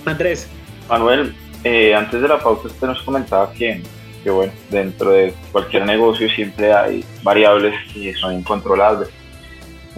[0.05, 0.49] Andrés.
[0.89, 3.81] Manuel, eh, antes de la pauta usted nos comentaba que,
[4.25, 9.09] que, bueno, dentro de cualquier negocio siempre hay variables que son incontrolables.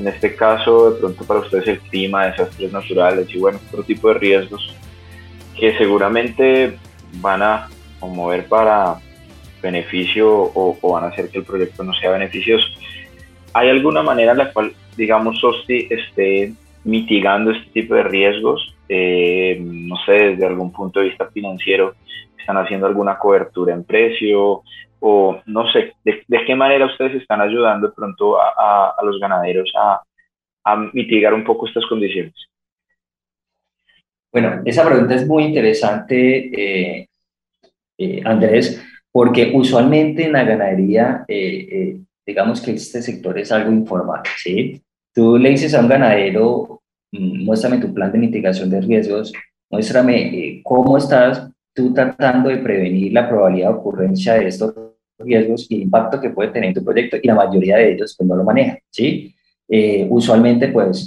[0.00, 4.08] En este caso, de pronto para ustedes el clima, desastres naturales y bueno, otro tipo
[4.08, 4.74] de riesgos
[5.58, 6.78] que seguramente
[7.20, 7.68] van a
[8.00, 8.96] mover para
[9.62, 12.66] beneficio o, van a hacer que el proyecto no sea beneficioso.
[13.52, 18.74] ¿Hay alguna manera en la cual, digamos, SOSTI esté mitigando este tipo de riesgos?
[18.88, 21.94] Eh, no sé, desde algún punto de vista financiero,
[22.38, 24.62] ¿están haciendo alguna cobertura en precio?
[25.00, 30.02] O no sé, ¿de, qué manera ustedes están ayudando pronto a, los ganaderos a,
[30.64, 32.34] a mitigar un poco estas condiciones?
[34.32, 37.08] Bueno, esa pregunta es muy interesante, eh,
[37.98, 44.22] eh, Andrés, porque usualmente en la ganadería, eh, digamos que este sector es algo informal,
[44.36, 44.80] ¿sí?
[45.12, 49.32] Tú le dices a un ganadero, mm, muéstrame tu plan de mitigación de riesgos,
[49.68, 54.74] muéstrame cómo estás tú tratando de prevenir la probabilidad de ocurrencia de estos
[55.20, 58.14] riesgos y el impacto que puede tener en tu proyecto, y la mayoría de ellos
[58.16, 59.34] pues no lo manejan, ¿sí?
[60.08, 61.06] usualmente pues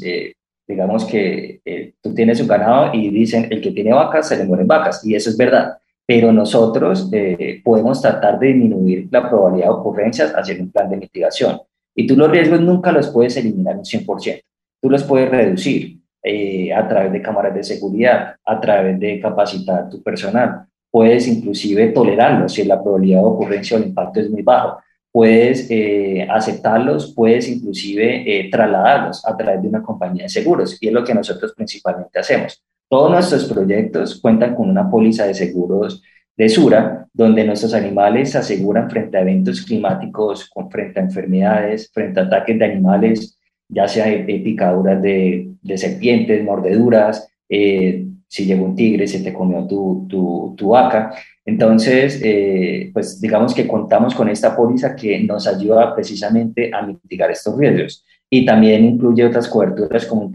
[0.68, 4.46] digamos que eh, tú tienes un ganado y dicen, el que tiene vacas se le
[4.46, 9.68] mueren vacas, y eso es verdad, pero nosotros eh, podemos tratar de disminuir la probabilidad
[9.68, 11.60] de ocurrencias haciendo un plan de mitigación.
[11.96, 14.42] Y tú los riesgos nunca los puedes eliminar un 100%,
[14.82, 19.90] tú los puedes reducir eh, a través de cámaras de seguridad, a través de capacitar
[19.90, 24.44] tu personal, puedes inclusive tolerarlos si la probabilidad de ocurrencia o el impacto es muy
[24.44, 24.78] bajo
[25.14, 30.88] puedes eh, aceptarlos, puedes inclusive eh, trasladarlos a través de una compañía de seguros y
[30.88, 32.64] es lo que nosotros principalmente hacemos.
[32.90, 36.02] Todos nuestros proyectos cuentan con una póliza de seguros
[36.36, 42.20] de Sura, donde nuestros animales se aseguran frente a eventos climáticos, frente a enfermedades, frente
[42.20, 43.38] a ataques de animales,
[43.70, 49.68] ya sea picaduras de, de, serpientes, mordeduras, eh, si llegó un tigre, se te comió
[49.68, 51.14] tu, tu, tu vaca.
[51.46, 57.30] Entonces, eh, pues digamos que contamos con esta póliza que nos ayuda precisamente a mitigar
[57.30, 58.04] estos riesgos.
[58.32, 60.32] Y también incluye otras coberturas como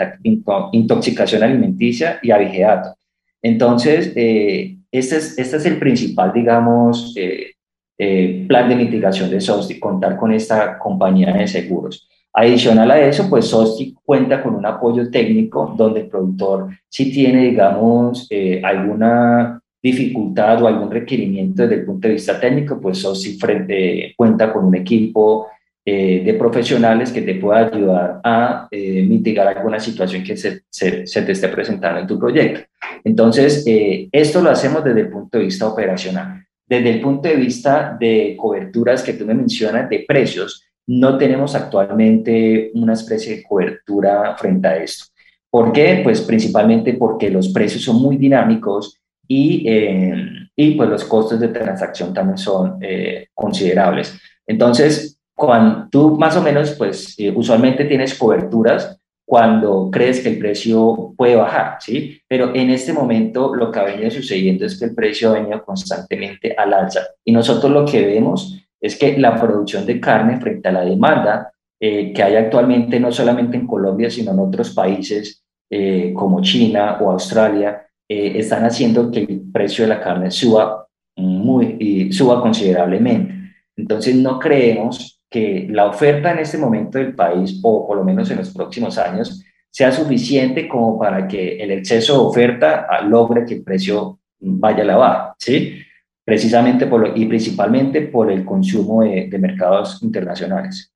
[0.70, 2.94] intoxicación alimenticia y abigeato.
[3.42, 9.80] Entonces, eh, este, es, este es el principal, digamos, eh, plan de mitigación de SOSTI,
[9.80, 12.07] contar con esta compañía de seguros.
[12.40, 17.46] Adicional a eso, pues SOSTI cuenta con un apoyo técnico donde el productor si tiene,
[17.46, 23.38] digamos, eh, alguna dificultad o algún requerimiento desde el punto de vista técnico, pues SOSTI
[23.40, 25.48] frente, cuenta con un equipo
[25.84, 31.22] eh, de profesionales que te pueda ayudar a eh, mitigar alguna situación que se, se,
[31.22, 32.60] te esté presentando en tu proyecto.
[33.02, 33.64] Entonces,
[34.12, 36.44] esto lo hacemos desde el punto de vista operacional.
[36.64, 41.54] Desde el punto de vista de coberturas que tú me mencionas, de precios, no tenemos
[41.54, 45.04] actualmente una especie de cobertura frente a esto.
[45.50, 46.00] ¿Por qué?
[46.02, 50.14] Pues principalmente porque los precios son muy dinámicos y, eh,
[50.56, 54.18] y pues los costos de transacción también son eh, considerables.
[54.46, 60.38] Entonces, cuando tú más o menos, pues eh, usualmente tienes coberturas cuando crees que el
[60.38, 62.18] precio puede bajar, ¿sí?
[62.26, 65.62] Pero en este momento lo que ha venido sucediendo es que el precio ha venido
[65.62, 70.68] constantemente al alza y nosotros lo que vemos es que la producción de carne frente
[70.68, 75.44] a la demanda eh, que hay actualmente no solamente en Colombia, sino en otros países
[75.70, 80.86] eh, como China o Australia, eh, están haciendo que el precio de la carne suba,
[81.16, 83.34] muy, suba considerablemente.
[83.76, 88.30] Entonces no creemos que la oferta en este momento del país, o por lo menos
[88.30, 93.44] en los próximos años, sea suficiente como para que el exceso de oferta ah, logre
[93.44, 95.80] que el precio vaya a la baja, ¿sí?
[96.28, 100.94] Precisamente por y principalmente por el consumo de, mercados internacionales,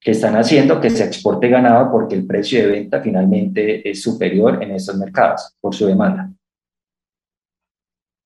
[0.00, 4.62] que están haciendo que se exporte ganado porque el precio de venta finalmente es superior
[4.62, 6.30] en estos mercados por su demanda.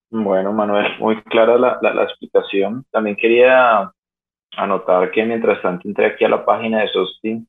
[0.09, 2.85] Bueno, Manuel, muy clara la, la, explicación.
[2.93, 3.91] También quería
[4.57, 7.49] anotar que mientras tanto entré aquí a la página de Sostin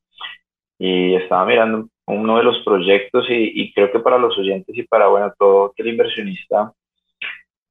[0.80, 4.82] y estaba mirando uno de los proyectos y, y, creo que para los oyentes y
[4.82, 6.74] para, bueno, todo el inversionista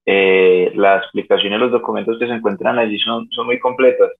[0.06, 4.10] eh, la explicación y los documentos que se encuentran allí son, son muy completas.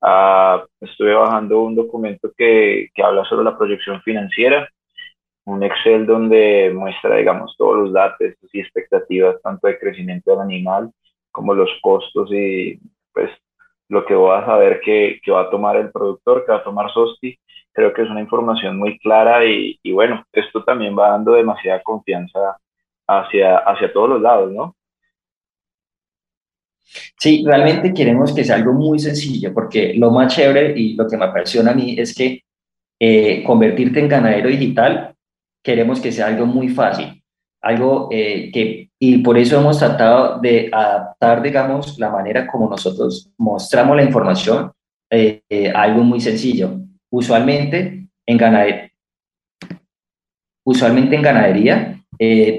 [0.00, 4.68] Ah, estuve bajando un documento que, que habla sobre la proyección financiera,
[5.44, 10.90] un Excel donde muestra, digamos, todos los datos y expectativas, tanto de crecimiento del animal
[11.32, 12.78] como los costos y
[13.12, 13.30] pues
[13.88, 16.64] lo que va a saber que, que va a tomar el productor, que va a
[16.64, 17.38] tomar Sosti.
[17.72, 21.82] Creo que es una información muy clara y, y bueno, esto también va dando demasiada
[21.82, 22.56] confianza
[23.06, 24.75] hacia, hacia todos los lados, ¿no?
[27.18, 31.16] Sí, realmente queremos que sea algo muy sencillo, porque lo más chévere y lo que
[31.16, 32.44] me apasiona a mí es que
[32.98, 35.14] eh, convertirte en ganadero digital,
[35.62, 37.22] queremos que sea algo muy fácil.
[37.62, 43.32] algo eh, que, y por eso hemos tratado de adaptar, digamos, la manera como nosotros
[43.38, 44.70] mostramos la información
[45.10, 45.42] eh,
[45.74, 46.78] a algo muy sencillo.
[47.10, 48.90] Usualmente en ganadería,
[50.64, 51.95] usualmente en ganadería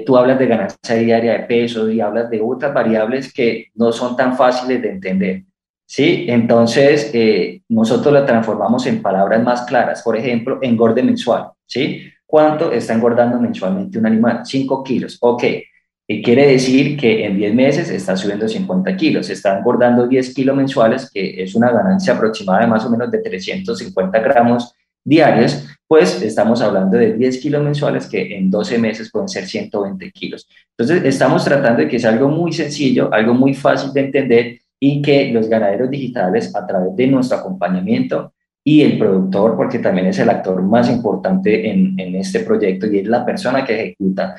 [0.06, 4.16] tú hablas de ganancia diaria de peso y hablas de otras variables que no son
[4.16, 5.44] tan fáciles de entender.
[5.86, 6.26] ¿sí?
[6.28, 7.12] Entonces,
[7.68, 10.02] nosotros la transformamos en palabras más claras.
[10.02, 12.02] Por ejemplo, engorde mensual, ¿sí?
[12.26, 14.42] ¿Cuánto está engordando mensualmente un animal?
[14.44, 15.16] 5 kilos.
[15.20, 15.44] Ok.
[16.06, 20.56] Y quiere decir que en 10 meses está subiendo 50 kilos, está engordando 10 kilos
[20.56, 26.20] mensuales, que es una ganancia aproximada de más o menos de 350 gramos diarios, pues
[26.20, 30.46] estamos hablando de 10 kilos mensuales que en 12 meses pueden ser 120 kilos.
[30.76, 35.00] Entonces, estamos tratando de que sea algo muy sencillo, algo muy fácil de entender y
[35.00, 40.18] que los ganaderos digitales, a través de nuestro acompañamiento, y el productor, porque también es
[40.18, 44.36] el actor más importante en, en este proyecto y es la persona que ejecuta,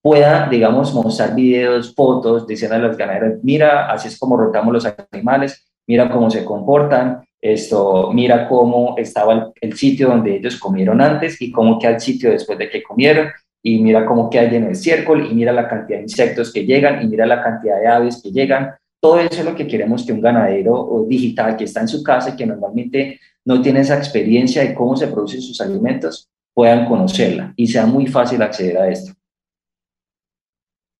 [0.00, 4.88] pueda, digamos, mostrar videos, fotos, diciendo a los ganaderos, mira, así es como rotamos los
[5.12, 11.40] animales, mira cómo se comportan, esto, mira cómo estaba el, sitio donde ellos comieron antes
[11.40, 13.28] y cómo queda el sitio después de que comieron,
[13.62, 17.02] y mira cómo queda lleno de estiércol, y mira la cantidad de insectos que llegan,
[17.02, 18.74] y mira la cantidad de aves que llegan.
[19.00, 22.30] Todo eso es lo que queremos que un ganadero digital que está en su casa
[22.30, 27.52] y que normalmente no tiene esa experiencia de cómo se producen sus alimentos, puedan conocerla
[27.56, 29.12] y sea muy fácil acceder a esto.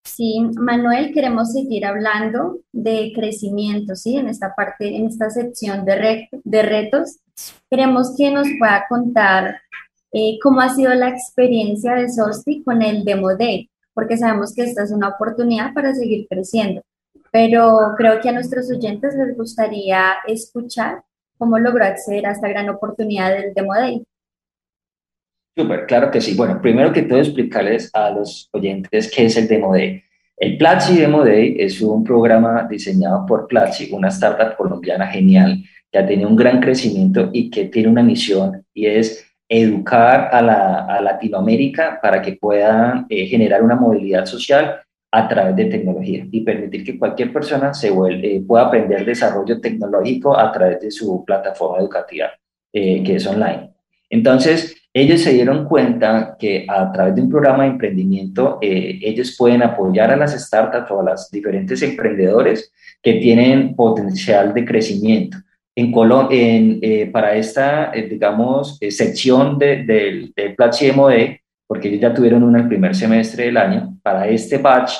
[0.08, 4.16] Sí, Manuel, queremos seguir hablando de crecimiento, ¿sí?
[4.16, 7.18] En esta parte, en esta sección de, de retos,
[7.70, 9.60] queremos que nos pueda contar
[10.12, 14.62] eh, cómo ha sido la experiencia de Sosti con el Demo Day, porque sabemos que
[14.62, 16.82] esta es una oportunidad para seguir creciendo,
[17.30, 21.04] pero creo que a nuestros oyentes les gustaría escuchar
[21.36, 24.02] cómo logró acceder a esta gran oportunidad del Demo Day.
[25.58, 26.36] Súper, claro que sí.
[26.36, 30.00] Bueno, primero que todo explicarles a los oyentes qué es el Demo Day.
[30.36, 35.98] El Platzi Demo Day es un programa diseñado por Platzi, una startup colombiana genial que
[35.98, 40.84] ha tenido un gran crecimiento y que tiene una misión y es educar a, la,
[40.84, 44.80] a Latinoamérica para que puedan eh, generar una movilidad social
[45.10, 50.38] a través de tecnología y permitir que cualquier persona se eh, pueda aprender desarrollo tecnológico
[50.38, 52.30] a través de su plataforma educativa,
[52.72, 53.70] eh, que es online.
[54.08, 59.36] Entonces, ellos se dieron cuenta que a través de un programa de emprendimiento, eh, ellos
[59.36, 62.72] pueden apoyar a las startups o a los diferentes emprendedores
[63.02, 65.36] que tienen potencial de crecimiento.
[65.76, 65.92] En
[66.30, 72.96] en, para esta, digamos, sección del de, de porque ellos ya tuvieron una el primer
[72.96, 73.96] semestre del año.
[74.02, 74.94] Para este batch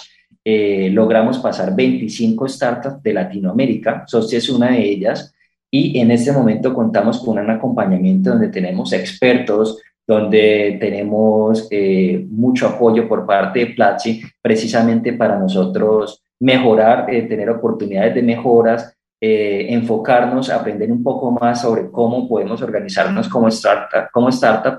[0.45, 5.35] eh, logramos pasar 25 startups de Latinoamérica, SOSTI es una de ellas,
[5.71, 12.69] y en este momento contamos con un acompañamiento donde tenemos expertos, donde tenemos eh, mucho
[12.69, 20.49] apoyo por parte de Platzi, precisamente para nosotros mejorar, eh, tener oportunidades de mejoras, enfocarnos,
[20.49, 24.29] aprender un poco más sobre cómo podemos organizarnos como startup, como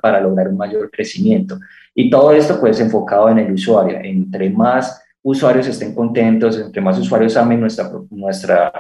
[0.02, 1.60] para lograr un mayor crecimiento.
[1.94, 4.00] Y todo esto pues enfocado en el usuario.
[4.02, 8.72] Entre más usuarios estén contentos, entre más usuarios amen nuestra, nuestra,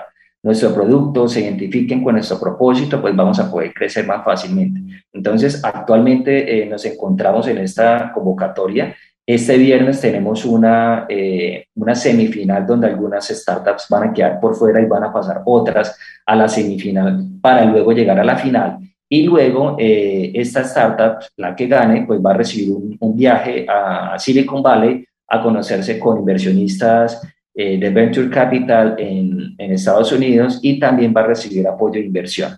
[0.42, 5.04] nuestro producto, se identifiquen con nuestro propósito, pues vamos a poder crecer más fácilmente.
[5.12, 8.96] Entonces, actualmente eh, nos encontramos en esta convocatoria.
[9.26, 14.82] Este viernes tenemos una, eh, una semifinal donde algunas startups van a quedar por fuera
[14.82, 18.80] y van a pasar otras a la semifinal para luego llegar a la final.
[19.10, 24.18] Y luego eh, esta startup, la que gane, pues va a recibir un, viaje a
[24.18, 27.22] Silicon Valley a conocerse con inversionistas
[27.62, 32.06] eh, de Venture Capital en, en, Estados Unidos y también va a recibir apoyo de
[32.06, 32.56] inversión.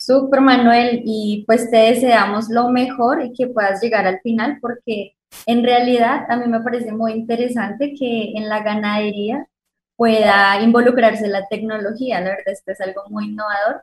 [0.00, 5.16] Super Manuel, y pues te deseamos lo mejor y que puedas llegar al final porque
[5.44, 9.48] en realidad a mí me parece muy interesante que en la ganadería
[9.96, 13.82] pueda involucrarse la tecnología, la verdad esto es algo muy innovador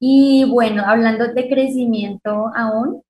[0.00, 3.02] y bueno, hablando de crecimiento aún,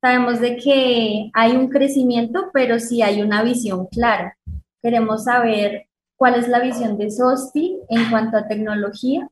[0.00, 4.36] sabemos de que hay un crecimiento, pero sí hay una visión clara.
[4.82, 9.28] Queremos saber cuál es la visión de SOSTI en cuanto a tecnología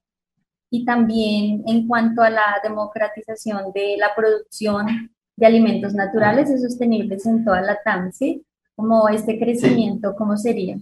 [0.70, 7.24] y también en cuanto a la democratización de la producción de alimentos naturales y sostenibles
[7.26, 8.44] en toda la TAM, ¿sí?
[8.74, 10.76] Como este crecimiento, ¿cómo sería?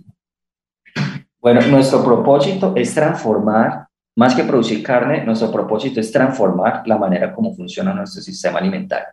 [1.41, 3.87] Bueno, nuestro propósito es transformar
[4.17, 9.09] más que producir carne, nuestro propósito es transformar la manera como funciona nuestro sistema alimentario.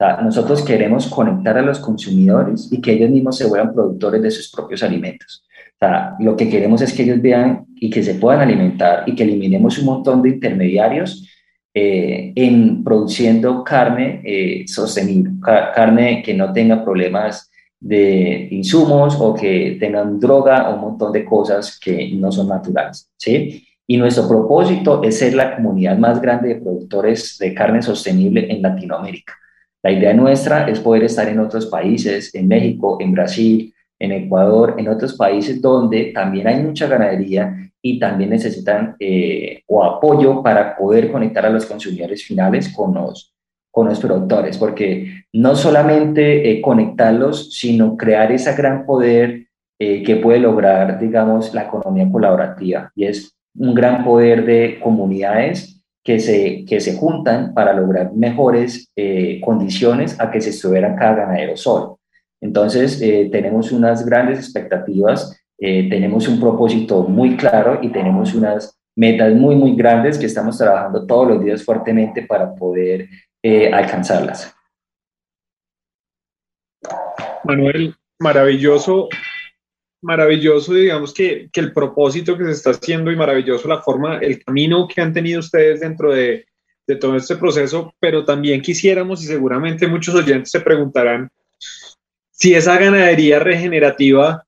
[0.00, 4.22] O sea, nosotros queremos conectar a los consumidores y que ellos mismos se vuelvan productores
[4.22, 5.44] de sus propios alimentos.
[5.74, 9.16] O sea, lo que queremos es que ellos vean y que se puedan alimentar y
[9.16, 11.28] que eliminemos un montón de intermediarios
[11.74, 19.78] eh, en produciendo carne eh, sostenible, carne que no tenga problemas de insumos o que
[19.80, 23.64] tengan droga o un montón de cosas que no son naturales, ¿sí?
[23.84, 28.62] Y nuestro propósito es ser la comunidad más grande de productores de carne sostenible en
[28.62, 29.34] Latinoamérica.
[29.82, 34.74] La idea nuestra es poder estar en otros países, en México, en Brasil, en Ecuador,
[34.78, 40.76] en otros países donde también hay mucha ganadería y también necesitan eh, o apoyo para
[40.76, 43.34] poder conectar a los consumidores finales con los,
[43.70, 49.46] con los productores, porque no solamente eh, conectarlos, sino crear ese gran poder
[49.78, 52.90] eh, que puede lograr, digamos, la economía colaborativa.
[52.96, 55.77] Y es un gran poder de comunidades
[56.08, 61.16] que se, que se juntan para lograr mejores eh, condiciones a que se estuviera cada
[61.16, 62.00] ganadero solo.
[62.40, 62.98] Entonces,
[63.30, 69.76] tenemos unas grandes expectativas, tenemos un propósito muy claro y tenemos unas metas muy, muy
[69.76, 73.08] grandes que estamos trabajando todos los días fuertemente para poder
[73.44, 74.52] eh, alcanzarlas.
[77.44, 79.08] Manuel, maravilloso,
[80.02, 84.42] maravilloso, digamos que, que, el propósito que se está haciendo y maravilloso la forma, el
[84.44, 86.46] camino que han tenido ustedes dentro de,
[86.88, 91.28] de todo este proceso, pero también quisiéramos y seguramente muchos oyentes se preguntarán
[92.30, 94.44] si esa ganadería regenerativa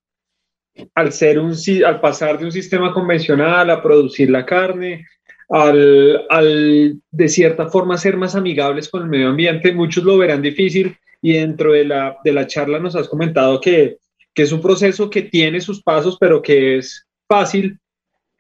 [0.94, 5.07] al, ser un, al pasar de un sistema convencional a producir la carne,
[5.51, 10.40] al, al, de cierta forma ser más amigables con el medio ambiente, muchos lo verán
[10.40, 13.98] difícil y dentro de la, de la charla nos has comentado que,
[14.34, 17.78] que es un proceso que tiene sus pasos, pero que es fácil.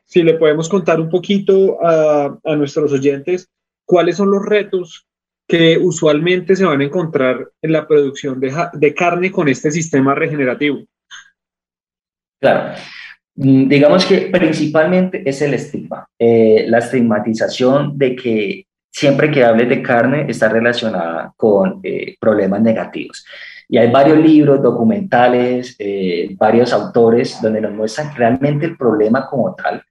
[0.06, 3.48] Si le podemos contar un poquito a, a nuestros oyentes
[3.84, 5.06] cuáles son los retos
[5.46, 10.14] que usualmente se van a encontrar en la producción de, de carne con este sistema
[10.14, 10.84] regenerativo.
[12.40, 12.74] Claro,
[13.42, 19.68] Mm, digamos que principalmente es el estigma, eh, la estigmatización de que siempre que hables
[19.68, 23.24] de carne está relacionada con eh, problemas negativos.
[23.70, 29.54] Y hay varios libros, documentales, eh, varios autores donde nos muestran realmente el problema como
[29.54, 29.82] tal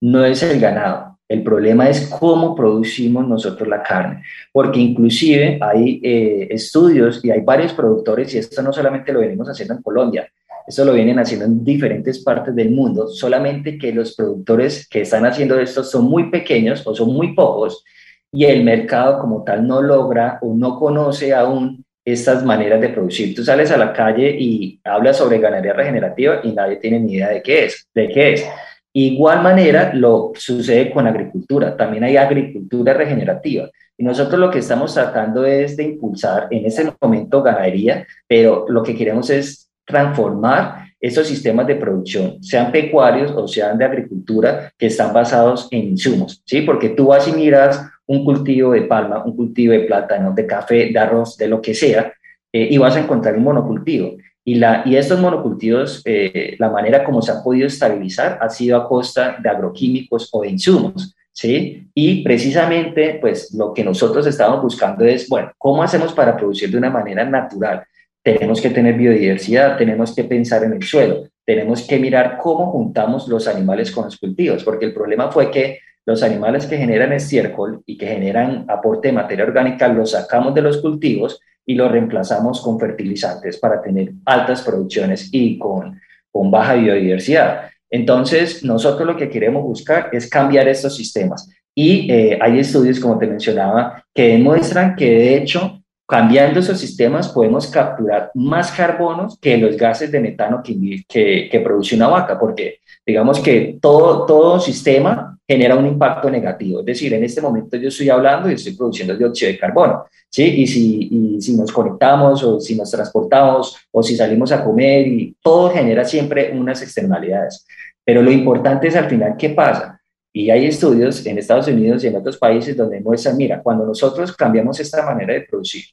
[0.00, 4.22] no es el ganado, el problema es cómo producimos nosotros la carne,
[4.52, 9.74] porque inclusive hay estudios y hay varios productores, y esto no solamente lo venimos haciendo
[9.74, 10.30] en Colombia,
[10.66, 15.24] eso lo vienen haciendo en diferentes partes del mundo, solamente que los productores que están
[15.24, 17.84] haciendo esto son muy pequeños o son muy pocos
[18.32, 23.34] y el mercado como tal no logra o no conoce aún estas maneras de producir.
[23.34, 27.30] Tú sales a la calle y hablas sobre ganadería regenerativa y nadie tiene ni idea
[27.30, 28.48] de qué es, de qué es.
[28.92, 33.68] Igual manera lo sucede con agricultura, también hay agricultura regenerativa.
[33.98, 38.84] Y nosotros lo que estamos tratando es de impulsar en ese momento ganadería, pero lo
[38.84, 44.86] que queremos es transformar esos sistemas de producción, sean pecuarios o sean de agricultura, que
[44.86, 46.62] están basados en insumos, ¿sí?
[46.62, 50.90] Porque tú vas y miras un cultivo de palma, un cultivo de plátano, de café,
[50.92, 52.12] de arroz, de lo que sea,
[52.52, 54.16] eh, y vas a encontrar un monocultivo.
[54.44, 58.76] Y, la, y estos monocultivos, eh, la manera como se han podido estabilizar ha sido
[58.76, 61.16] a costa de agroquímicos o de insumos.
[61.32, 61.88] ¿sí?
[61.94, 66.78] Y precisamente, pues lo que nosotros estamos buscando es, bueno, ¿cómo hacemos para producir de
[66.78, 67.84] una manera natural?
[68.26, 73.28] tenemos que tener biodiversidad, tenemos que pensar en el suelo, tenemos que mirar cómo juntamos
[73.28, 77.82] los animales con los cultivos, porque el problema fue que los animales que generan estiércol
[77.84, 82.60] y que generan aporte de materia orgánica los sacamos de los cultivos y los reemplazamos
[82.62, 86.00] con fertilizantes para tener altas producciones y con,
[86.30, 87.70] con baja biodiversidad.
[87.90, 91.50] Entonces, nosotros lo que queremos buscar es cambiar estos sistemas.
[91.74, 97.28] Y eh, hay estudios, como te mencionaba, que demuestran que de hecho Cambiando esos sistemas
[97.28, 102.78] podemos capturar más carbonos que los gases de metano que, que, produce una vaca, porque
[103.06, 106.80] digamos que todo, todo sistema genera un impacto negativo.
[106.80, 110.42] Es decir, en este momento yo estoy hablando y estoy produciendo dióxido de carbono, ¿sí?
[110.42, 115.06] Y si, y si nos conectamos o si nos transportamos o si salimos a comer,
[115.06, 117.64] y todo genera siempre unas externalidades.
[118.04, 120.00] Pero lo importante es al final qué pasa.
[120.32, 124.36] Y hay estudios en Estados Unidos y en otros países donde muestran, mira, cuando nosotros
[124.36, 125.84] cambiamos esta manera de producir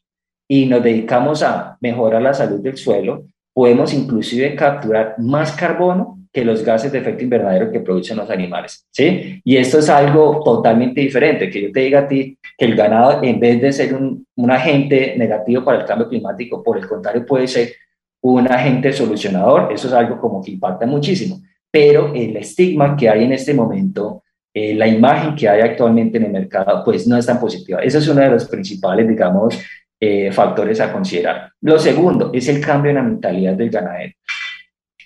[0.48, 6.44] y nos dedicamos a mejorar la salud del suelo, podemos inclusive capturar más carbono que
[6.44, 9.40] los gases de efecto invernadero que producen los animales, ¿sí?
[9.44, 13.22] Y esto es algo totalmente diferente, que yo te diga a ti que el ganado,
[13.24, 17.26] en vez de ser un, un agente negativo para el cambio climático, por el contrario,
[17.26, 17.74] puede ser
[18.22, 23.26] un agente solucionador, eso es algo como que impacta muchísimo, pero el estigma que hay
[23.26, 24.24] en este momento
[24.56, 27.80] eh, la imagen que hay actualmente en el mercado pues no es tan positiva.
[27.82, 29.60] Ese es uno de los principales, digamos,
[30.00, 31.52] eh, factores a considerar.
[31.62, 34.14] Lo segundo es el cambio en la mentalidad del ganadero.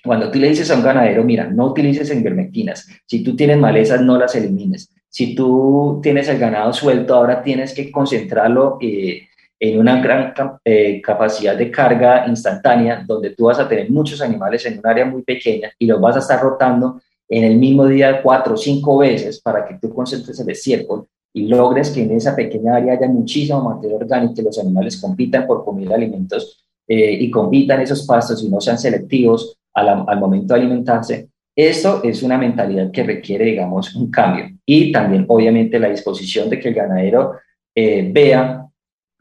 [0.08, 4.02] Cuando tú le dices a un ganadero, mira, no utilices envermectinas, si tú tienes malezas,
[4.02, 4.90] no las elimines.
[5.10, 9.28] Si tú tienes el ganado suelto, ahora tienes que concentrarlo eh,
[9.60, 10.34] en una gran
[10.64, 15.06] eh, capacidad de carga instantánea, donde tú vas a tener muchos animales en un área
[15.06, 19.00] muy pequeña y los vas a estar rotando en el mismo día cuatro o cinco
[19.00, 23.08] veces para que tú concentres el estiércol y logres que en esa pequeña área haya
[23.08, 28.42] muchísimo material orgánico, que los animales compitan por comer alimentos eh, y compitan esos pastos
[28.44, 33.96] y no sean selectivos al, momento de alimentarse, esto es una mentalidad que requiere, digamos,
[33.96, 34.50] un cambio.
[34.66, 37.34] Y también, obviamente, la disposición de que el ganadero
[37.76, 38.66] eh, vea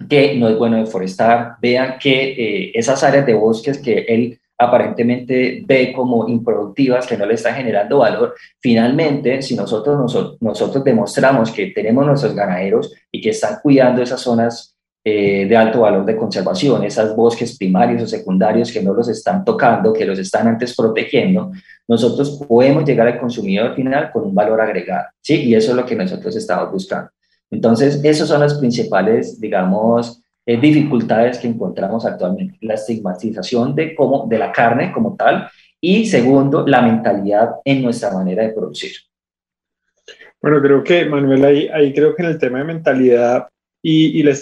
[0.09, 5.63] que no es bueno deforestar, vea que eh, esas áreas de bosques que él aparentemente
[5.67, 11.51] ve como improductivas, que no le están generando valor, finalmente, si nosotros, nosotros, nosotros demostramos
[11.51, 14.76] que tenemos nuestros ganaderos y que están cuidando esas zonas
[15.09, 19.45] eh, de alto valor de conservación, esos bosques primarios o secundarios que no los están
[19.45, 21.53] tocando, que los están antes protegiendo,
[21.87, 25.45] nosotros podemos llegar al consumidor final con un valor agregado, ¿sí?
[25.45, 27.09] Y eso es lo que nosotros estamos buscando.
[27.53, 32.59] Entonces, esas son las principales, digamos, eh, dificultades que encontramos actualmente.
[32.63, 35.49] La estigmatización de, cómo, de la carne como tal
[35.81, 38.91] y segundo, la mentalidad en nuestra manera de producir.
[40.43, 43.47] Bueno, creo que, Manuel, ahí, ahí creo que en el tema de mentalidad
[43.89, 44.35] y, la,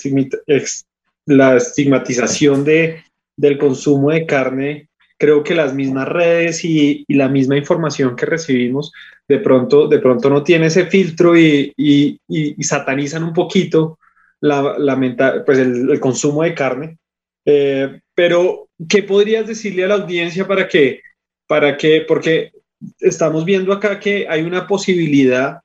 [1.26, 3.03] la, estigmatización de,
[3.36, 4.88] del consumo de carne,
[5.18, 8.92] creo que las mismas redes y, y, la misma información que recibimos
[9.28, 13.99] de pronto, de pronto no tiene ese filtro y, y satanizan un poquito
[14.40, 16.99] la, la pues el, el, consumo de carne.
[17.47, 21.01] Eh, pero, ¿qué podrías decirle a la audiencia para que,
[21.47, 22.53] para que, porque
[23.01, 25.61] estamos viendo acá que hay una posibilidad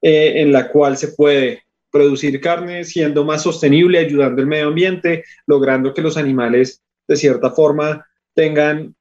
[0.00, 5.24] eh, en la cual se puede producir carne siendo más sostenible, ayudando al medio ambiente,
[5.46, 8.94] logrando que los animales de cierta forma tengan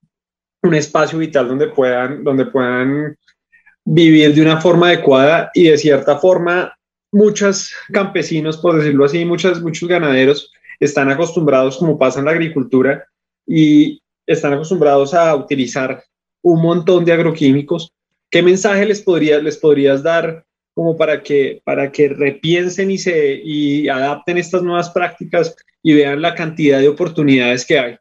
[0.62, 3.18] un espacio vital donde puedan, donde puedan
[3.84, 6.78] vivir de una forma adecuada y de cierta forma
[7.12, 13.06] muchos campesinos, por decirlo así, muchos, muchos ganaderos están acostumbrados, como pasa en la agricultura,
[13.46, 16.04] y están acostumbrados a utilizar
[16.42, 17.94] un montón de agroquímicos.
[18.30, 23.36] ¿Qué mensaje les, podría, les podrías dar como para que, para que repiensen y, se,
[23.44, 27.98] y adapten estas nuevas prácticas y vean la cantidad de oportunidades que hay?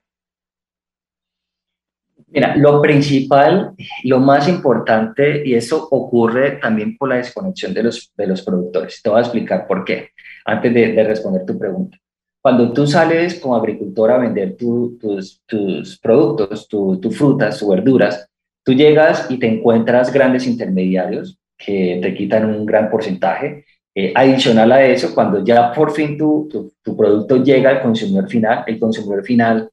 [2.29, 3.73] Mira, lo principal,
[4.05, 9.03] lo más importante, y eso ocurre también por la desconexión de los, de los productores.
[9.03, 10.11] Te voy a explicar por qué,
[10.45, 11.99] antes de, de responder tu pregunta.
[12.41, 18.31] Cuando tú sales como agricultor a vender tus, tus productos, tus frutas, tus verduras,
[18.65, 23.65] tú llegas y te encuentras grandes intermediarios que te quitan un gran porcentaje.
[23.95, 26.49] Eh, adicional a eso, cuando ya por fin tu,
[26.83, 29.69] tu, producto llega al consumidor final, el consumidor final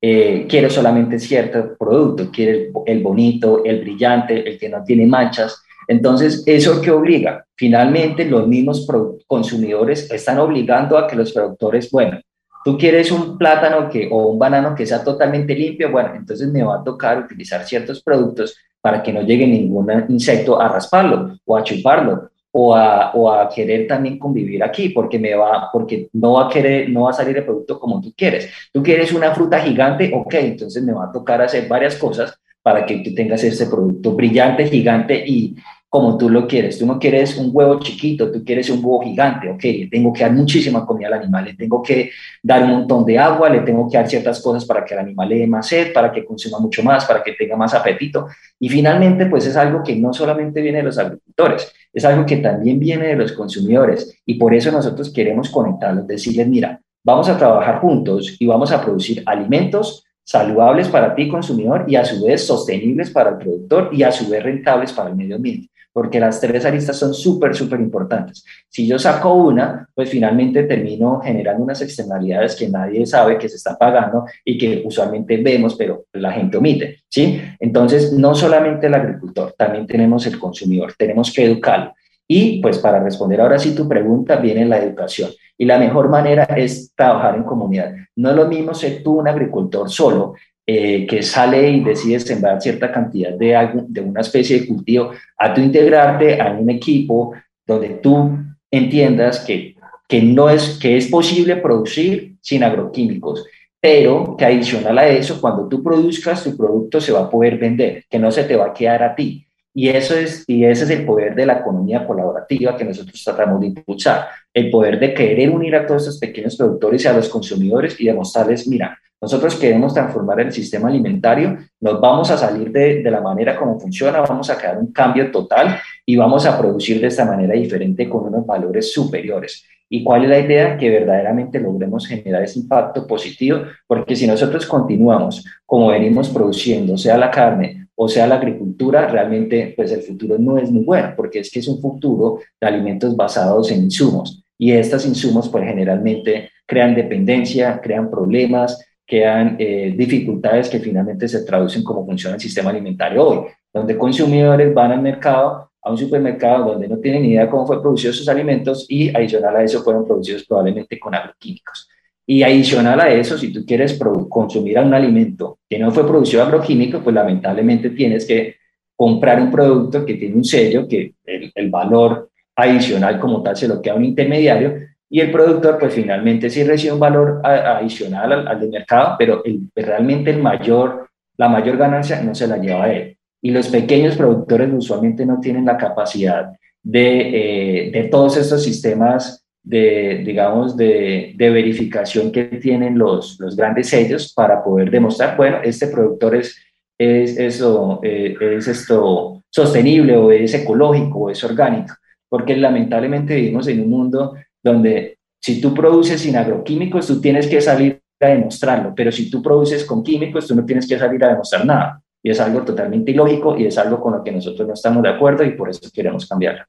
[0.00, 5.62] eh, quiere solamente cierto producto, quiere el, bonito, el brillante, el que no tiene manchas.
[5.86, 7.44] Entonces, ¿eso que obliga?
[7.54, 8.86] Finalmente, los mismos
[9.26, 12.18] consumidores están obligando a que los productores, bueno,
[12.64, 16.62] tú quieres un plátano que, o un banano que sea totalmente limpio, bueno, entonces me
[16.62, 21.56] va a tocar utilizar ciertos productos para que no llegue ningún insecto a rasparlo o
[21.56, 26.34] a chuparlo o a, o a, querer también convivir aquí porque me va porque no
[26.34, 28.52] va a querer no va a salir el producto como tú quieres.
[28.72, 32.84] Tú quieres una fruta gigante ok entonces me va a tocar hacer varias cosas para
[32.84, 35.56] que tú tengas ese producto brillante gigante y
[35.92, 36.78] como tú lo quieres.
[36.78, 40.32] Tú no quieres un huevo chiquito, tú quieres un huevo gigante, ok, tengo que dar
[40.32, 42.10] muchísima comida al animal, le tengo que
[42.42, 45.28] dar un montón de agua, le tengo que dar ciertas cosas para que el animal
[45.28, 48.26] le dé más sed, para que consuma mucho más, para que tenga más apetito.
[48.58, 52.38] Y finalmente, pues es algo que no solamente viene de los agricultores, es algo que
[52.38, 54.18] también viene de los consumidores.
[54.24, 58.82] Y por eso nosotros queremos conectarlos, decirles, mira, vamos a trabajar juntos y vamos a
[58.82, 64.04] producir alimentos saludables para ti consumidor y a su vez sostenibles para el productor y
[64.04, 67.80] a su vez rentables para el medio ambiente porque las tres aristas son súper, súper
[67.80, 68.44] importantes.
[68.68, 73.56] Si yo saco una, pues finalmente termino generando unas externalidades que nadie sabe que se
[73.56, 77.40] está pagando y que usualmente vemos, pero la gente omite, ¿sí?
[77.60, 81.94] Entonces, no solamente el agricultor, también tenemos el consumidor, tenemos que educarlo.
[82.26, 85.30] Y pues para responder ahora sí tu pregunta, viene la educación.
[85.58, 87.92] Y la mejor manera es trabajar en comunidad.
[88.16, 90.34] No es lo mismo ser tú un agricultor solo
[90.66, 95.52] eh, que sale y decide sembrar cierta cantidad de, de una especie de cultivo, a
[95.52, 97.34] tu integrarte a un equipo
[97.66, 98.38] donde tú
[98.70, 99.74] entiendas que,
[100.08, 103.44] que, no es, que es posible producir sin agroquímicos,
[103.80, 108.04] pero que adicional a eso, cuando tú produzcas tu producto se va a poder vender,
[108.08, 109.44] que no se te va a quedar a ti.
[109.74, 113.60] Y, eso es, y ese es el poder de la economía colaborativa que nosotros tratamos
[113.60, 117.28] de impulsar, el poder de querer unir a todos estos pequeños productores y a los
[117.28, 123.02] consumidores y demostrarles, mira, nosotros queremos transformar el sistema alimentario, nos vamos a salir de,
[123.02, 127.00] de, la manera como funciona, vamos a crear un cambio total y vamos a producir
[127.00, 129.64] de esta manera diferente con unos valores superiores.
[129.88, 130.76] ¿Y cuál es la idea?
[130.76, 137.16] Que verdaderamente logremos generar ese impacto positivo, porque si nosotros continuamos como venimos produciendo, sea
[137.16, 141.40] la carne o sea la agricultura, realmente pues el futuro no es muy bueno, porque
[141.40, 144.42] es que es un futuro de alimentos basados en insumos.
[144.58, 148.78] Y estos insumos pues generalmente crean dependencia, crean problemas,
[149.12, 154.72] crean eh, dificultades que finalmente se traducen como funciona el sistema alimentario hoy, donde consumidores
[154.72, 158.86] van al mercado a un supermercado donde no tienen idea cómo fue producido sus alimentos
[158.88, 161.90] y adicional a eso fueron producidos probablemente con agroquímicos.
[162.26, 164.00] Y adicional a eso, si tú quieres
[164.30, 168.56] consumir un alimento que no fue producido agroquímico, pues lamentablemente tienes que
[168.96, 173.82] comprar un producto que tiene un sello, que el, valor adicional como tal se lo
[173.82, 174.72] queda a un intermediario,
[175.14, 179.44] y el productor pues finalmente sí recibe un valor adicional al, al del mercado, pero
[179.44, 183.18] el, realmente el mayor, la mayor ganancia no se la lleva a él.
[183.42, 186.52] Y los pequeños productores usualmente no tienen la capacidad
[186.82, 193.54] de, eh, de todos estos sistemas de, digamos, de, de, verificación que tienen los, los
[193.54, 196.56] grandes sellos para poder demostrar, bueno, este productor es,
[196.96, 201.94] es, eso, eh, es esto sostenible o es ecológico o es orgánico,
[202.30, 207.60] porque lamentablemente vivimos en un mundo donde si tú produces sin agroquímicos, tú tienes que
[207.60, 211.30] salir a demostrarlo, pero si tú produces con químicos, tú no tienes que salir a
[211.30, 212.00] demostrar nada.
[212.24, 215.08] Y es algo totalmente ilógico y es algo con lo que nosotros no estamos de
[215.08, 216.64] acuerdo y por eso queremos cambiarlo.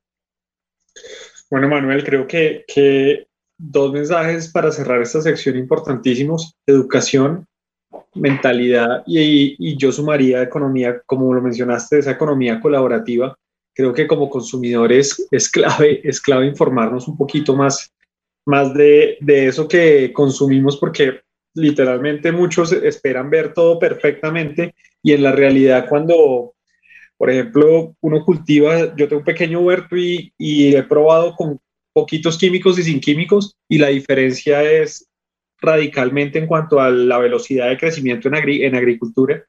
[1.51, 6.55] Bueno, Manuel, creo que, que dos mensajes para cerrar esta sección importantísimos.
[6.65, 7.45] Educación,
[8.15, 13.37] mentalidad y, y, yo sumaría economía, como lo mencionaste, esa economía colaborativa.
[13.73, 17.93] Creo que como consumidores es clave, es clave informarnos un poquito más,
[18.45, 21.21] más de, de eso que consumimos porque
[21.55, 26.53] literalmente muchos esperan ver todo perfectamente y en la realidad cuando,
[27.17, 31.59] por ejemplo, uno cultiva, yo tengo un pequeño huerto y, y he probado con
[31.93, 35.07] poquitos químicos y sin químicos y la diferencia es
[35.59, 39.45] radicalmente en cuanto a la velocidad de crecimiento en, en agricultura,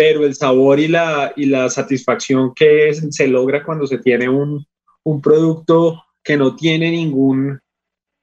[0.00, 4.66] pero el sabor y la, y la satisfacción que se logra cuando se tiene un,
[5.04, 7.60] un producto que no tiene ningún,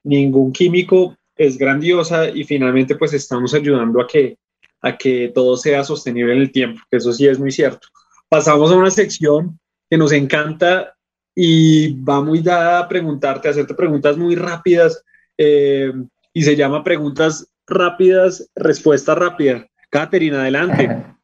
[0.02, 4.38] ningún químico es grandiosa y finalmente pues estamos ayudando a que,
[4.80, 7.86] a que todo sea sostenible en el tiempo, que eso sí es muy cierto.
[8.28, 10.96] Pasamos a una sección que nos encanta
[11.32, 15.04] y va muy dada a preguntarte, a hacerte preguntas muy rápidas
[15.36, 15.92] eh,
[16.32, 19.68] y se llama preguntas rápidas, respuesta rápida.
[19.90, 21.04] Caterina, adelante.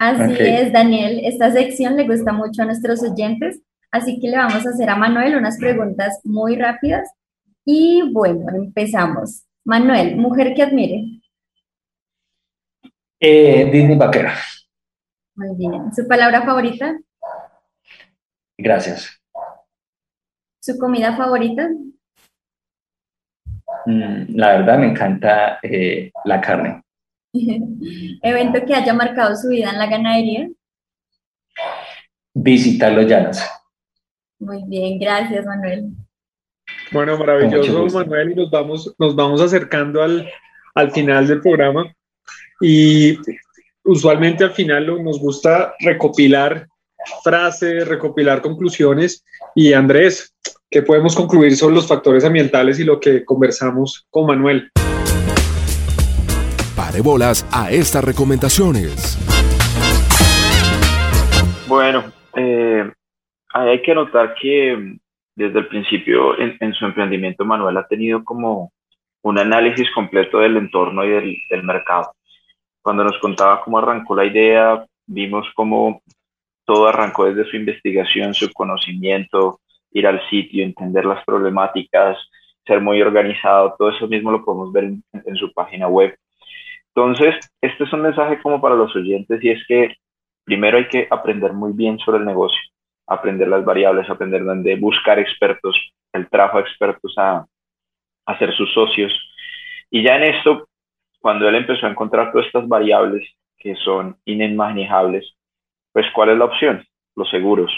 [0.00, 1.20] Así es, Daniel.
[1.24, 4.96] Esta sección le gusta mucho a nuestros oyentes, así que le vamos a hacer a
[4.96, 7.06] Manuel unas preguntas muy rápidas
[7.66, 9.44] y bueno, empezamos.
[9.62, 11.04] Manuel, mujer que admire.
[13.20, 14.32] Eh, Disney Vaquera.
[15.34, 15.92] Muy bien.
[15.94, 16.98] ¿Su palabra favorita?
[18.56, 19.20] Gracias.
[20.62, 21.68] ¿Su comida favorita?
[23.84, 26.82] Mm, la verdad me encanta eh, la carne.
[28.22, 30.48] ¿Evento que haya marcado su vida en la ganadería?
[32.34, 33.40] Visitar los llanos.
[34.38, 35.90] Muy bien, gracias Manuel.
[36.92, 40.28] Bueno, maravilloso, Manuel, y nos vamos, nos vamos acercando al,
[40.74, 41.92] al final del programa.
[42.60, 43.18] Y
[43.84, 46.66] usualmente al final nos gusta recopilar
[47.22, 49.24] frases, recopilar conclusiones.
[49.54, 50.34] Y Andrés,
[50.70, 54.70] ¿qué podemos concluir sobre los factores ambientales y lo que conversamos con Manuel?
[56.90, 59.16] Pare bolas a estas recomendaciones.
[61.68, 62.02] Bueno,
[62.34, 62.90] eh,
[63.54, 64.96] hay que notar que
[65.36, 68.72] desde el principio en, su emprendimiento Manuel ha tenido como
[69.22, 72.10] un análisis completo del entorno y del, del, mercado.
[72.82, 76.02] Cuando nos contaba cómo arrancó la idea, vimos cómo
[76.64, 79.60] todo arrancó desde su investigación, su conocimiento,
[79.92, 82.18] ir al sitio, entender las problemáticas,
[82.66, 86.16] ser muy organizado, todo eso mismo lo podemos ver en, en su página web.
[86.94, 89.96] Entonces, este es un mensaje como para los oyentes y es que
[90.44, 92.60] primero hay que aprender muy bien sobre el negocio
[93.10, 95.76] aprender las variables, aprender dónde buscar expertos.
[96.12, 97.44] el trabajo a expertos a,
[98.26, 99.12] a ser sus socios.
[99.90, 100.68] Y ya en esto,
[101.20, 103.28] cuando él empezó a encontrar todas estas variables
[103.58, 105.36] que son inimaginables,
[105.92, 106.84] pues ¿cuál es la opción?
[107.14, 107.72] Los seguros.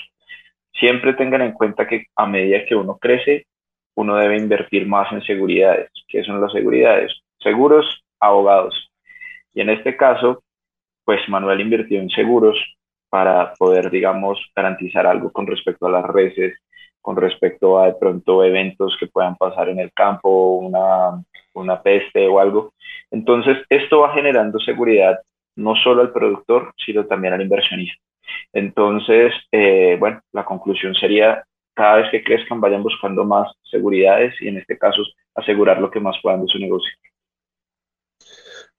[0.73, 3.47] Siempre tengan en cuenta que a medida que uno crece,
[3.97, 5.91] uno debe invertir más en seguridades.
[6.09, 7.13] ¿Qué son las seguridades?
[7.39, 8.92] Seguros, abogados.
[9.55, 10.43] Y en este caso,
[11.05, 12.59] pues Manuel invirtió en seguros
[13.09, 16.59] para poder, digamos, garantizar algo con respecto a las redes,
[17.01, 21.23] con respecto a de pronto eventos que puedan pasar en el campo, una,
[21.55, 22.73] una peste o algo.
[23.11, 25.19] Entonces, esto va generando seguridad
[25.57, 28.01] no solo al productor, sino también al inversionista.
[28.53, 31.45] Entonces, eh, bueno, la conclusión sería
[31.75, 35.03] cada vez que crezcan vayan buscando más seguridades y en este caso
[35.35, 36.93] asegurar lo que más puedan de su negocio.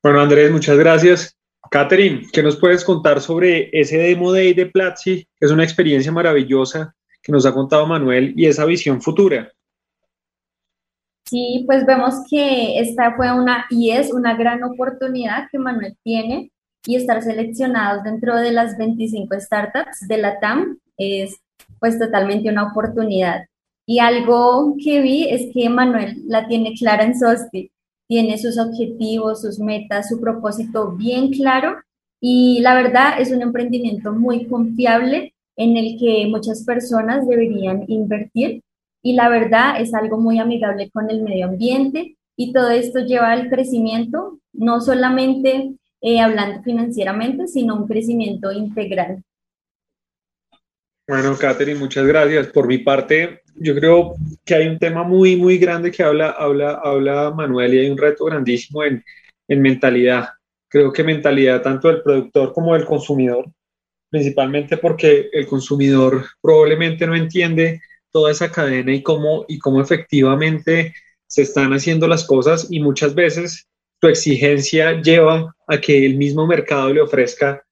[0.04, 1.38] Bueno, Andrés, muchas gracias.
[1.72, 5.26] Catherine, ¿qué nos puedes contar sobre ese Demo Day de Platzi?
[5.40, 9.50] Es una experiencia maravillosa que nos ha contado Manuel y esa visión futura.
[11.26, 16.52] Sí, pues vemos que esta fue una y es una gran oportunidad que Manuel tiene
[16.86, 21.40] y estar seleccionados dentro de las 25 startups de la TAM es
[21.80, 23.46] pues totalmente una oportunidad.
[23.86, 27.72] Y algo que vi es que Manuel la tiene clara en Sosti,
[28.08, 31.78] tiene sus objetivos, sus metas, su propósito bien claro
[32.20, 38.62] y la verdad es un emprendimiento muy confiable en el que muchas personas deberían invertir
[39.02, 43.32] y la verdad es algo muy amigable con el medio ambiente y todo esto lleva
[43.32, 49.24] al crecimiento, no solamente eh, hablando financieramente, sino un crecimiento integral.
[51.08, 52.48] Bueno, Catherine, muchas gracias.
[52.48, 56.82] Por mi parte, yo creo que hay un tema muy, muy grande que habla, habla,
[56.84, 59.04] habla Manuel y hay un reto grandísimo en,
[59.48, 60.30] en mentalidad.
[60.68, 63.46] Creo que mentalidad tanto del productor como del consumidor,
[64.10, 67.82] principalmente porque el consumidor probablemente no entiende
[68.12, 70.94] toda esa cadena y cómo, y cómo efectivamente
[71.28, 73.68] se están haciendo las cosas y muchas veces
[74.00, 77.64] su exigencia lleva a que el mismo mercado le ofrezca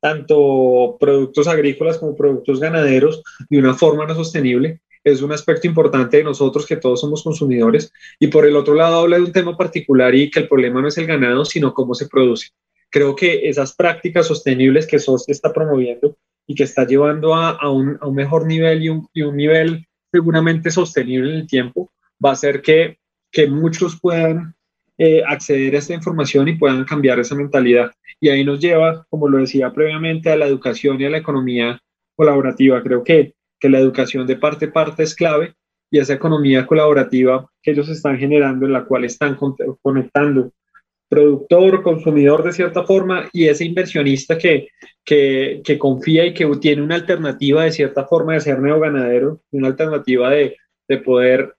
[0.00, 4.80] tanto productos agrícolas como productos ganaderos de una forma no sostenible.
[5.02, 7.92] Es un aspecto importante de nosotros que todos somos consumidores.
[8.18, 10.88] Y por el otro lado habla de un tema particular y que el problema no
[10.88, 12.48] es el ganado, sino cómo se produce.
[12.90, 17.70] Creo que esas prácticas sostenibles que SOS está promoviendo y que está llevando a, a,
[17.70, 21.92] un, a un, mejor nivel y un, y un, nivel seguramente sostenible en el tiempo,
[22.24, 22.98] va a hacer que,
[23.30, 24.56] que muchos puedan
[24.98, 27.92] eh, acceder a esta información y puedan cambiar esa mentalidad.
[28.20, 31.80] Y ahí nos lleva, como lo decía previamente, a la educación y a la economía
[32.16, 32.82] colaborativa.
[32.82, 35.54] Creo que, que la educación de parte a parte es clave
[35.90, 39.36] y esa economía colaborativa que ellos están generando, en la cual están
[39.82, 40.52] conectando
[41.08, 44.68] productor, consumidor de cierta forma y ese inversionista que,
[45.04, 50.30] que, confía y que tiene una alternativa de cierta forma de ser neoganadero, una alternativa
[50.30, 50.56] de,
[50.88, 51.52] de poder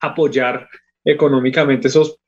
[0.00, 0.68] apoyar
[1.04, 2.18] económicamente esos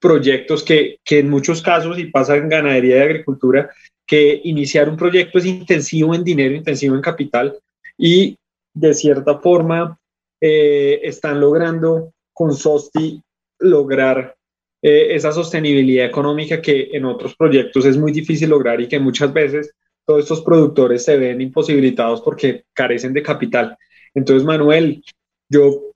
[0.00, 3.70] proyectos que, que en muchos casos, y pasa en ganadería y agricultura,
[4.04, 7.56] que iniciar un proyecto es intensivo en dinero, intensivo en capital,
[7.96, 8.36] y
[8.74, 9.98] de cierta forma
[10.40, 13.22] eh, están logrando con SOSTI
[13.60, 14.36] lograr
[14.82, 19.32] eh, esa sostenibilidad económica que en otros proyectos es muy difícil lograr y que muchas
[19.32, 19.72] veces
[20.04, 23.76] todos estos productores se ven imposibilitados porque carecen de capital.
[24.14, 25.02] Entonces, Manuel,
[25.48, 25.92] yo,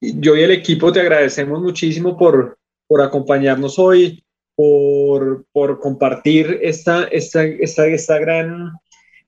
[0.00, 4.22] yo y el equipo te agradecemos muchísimo por, por acompañarnos hoy,
[4.54, 8.72] por, por compartir esta, esta, esta, esta, gran,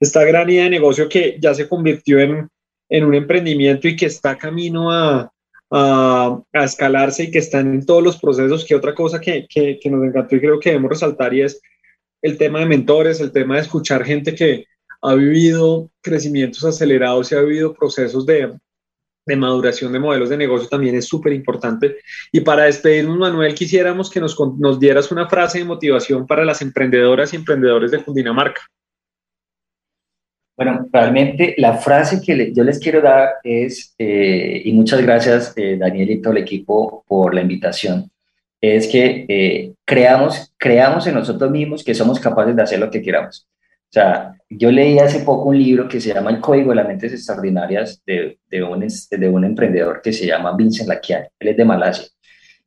[0.00, 2.48] esta gran idea de negocio que ya se convirtió en,
[2.88, 5.30] en un emprendimiento y que está camino a,
[5.70, 9.78] a, a, escalarse y que están en todos los procesos, que otra cosa que, que,
[9.80, 11.60] que nos encantó y creo que debemos resaltar y es
[12.22, 14.64] el tema de mentores, el tema de escuchar gente que
[15.02, 18.52] ha vivido crecimientos acelerados y ha vivido procesos de,
[19.26, 21.98] de maduración de modelos de negocio también es súper importante.
[22.32, 26.62] Y para despedirnos, Manuel, quisiéramos que nos, nos, dieras una frase de motivación para las
[26.62, 28.62] emprendedoras y emprendedores de Cundinamarca.
[30.60, 35.78] Bueno, realmente la frase que yo les quiero dar es, eh, y muchas gracias eh,
[35.78, 38.10] Daniel y todo el equipo por la invitación,
[38.60, 43.00] es que eh, creamos, creamos en nosotros mismos que somos capaces de hacer lo que
[43.00, 43.48] queramos.
[43.56, 46.88] O sea, yo leí hace poco un libro que se llama El Código de las
[46.88, 51.56] Mentes Extraordinarias de, de, un, de un emprendedor que se llama Vincent Laquian, él es
[51.56, 52.06] de Malasia.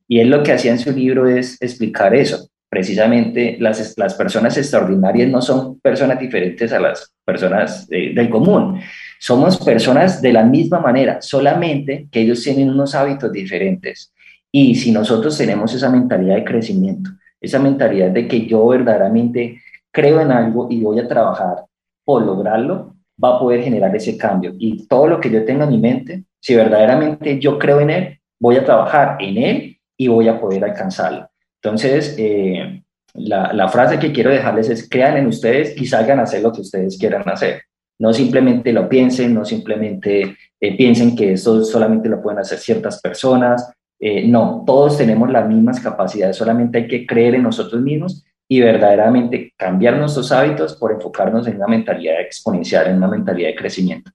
[0.08, 2.48] Y él lo que hacía en su libro es explicar eso.
[2.74, 8.80] Precisamente las, las personas extraordinarias no son personas diferentes a las personas del común.
[9.20, 14.12] Somos personas de la misma manera, solamente que ellos tienen unos hábitos diferentes.
[14.50, 17.10] Y si nosotros tenemos esa mentalidad de crecimiento,
[17.40, 19.60] esa mentalidad de que yo verdaderamente
[19.92, 21.66] creo en algo y voy a trabajar
[22.04, 24.52] por lograrlo, va a poder generar ese cambio.
[24.58, 28.18] Y todo lo que yo tenga en mi mente, si verdaderamente yo creo en él,
[28.40, 31.28] voy a trabajar en él y voy a poder alcanzarlo.
[31.64, 32.82] Entonces, eh,
[33.14, 36.60] la, frase que quiero dejarles es, crean en ustedes y salgan a hacer lo que
[36.60, 37.62] ustedes quieran hacer.
[37.98, 43.00] No simplemente lo piensen, no simplemente eh, piensen que esto solamente lo pueden hacer ciertas
[43.00, 43.72] personas.
[43.98, 48.60] Eh, no, todos tenemos las mismas capacidades, solamente hay que creer en nosotros mismos y
[48.60, 54.10] verdaderamente cambiar nuestros hábitos por enfocarnos en una mentalidad exponencial, en una mentalidad de crecimiento.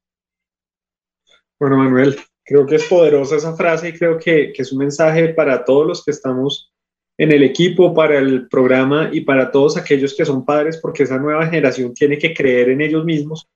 [1.60, 5.66] Bueno, Manuel, creo que es poderosa esa frase y creo que, es un mensaje para
[5.66, 6.72] todos los que estamos
[7.20, 11.20] en el equipo, para el programa y para todos aquellos que son padres, porque esa
[11.20, 13.48] nueva generación tiene que creer en ellos mismos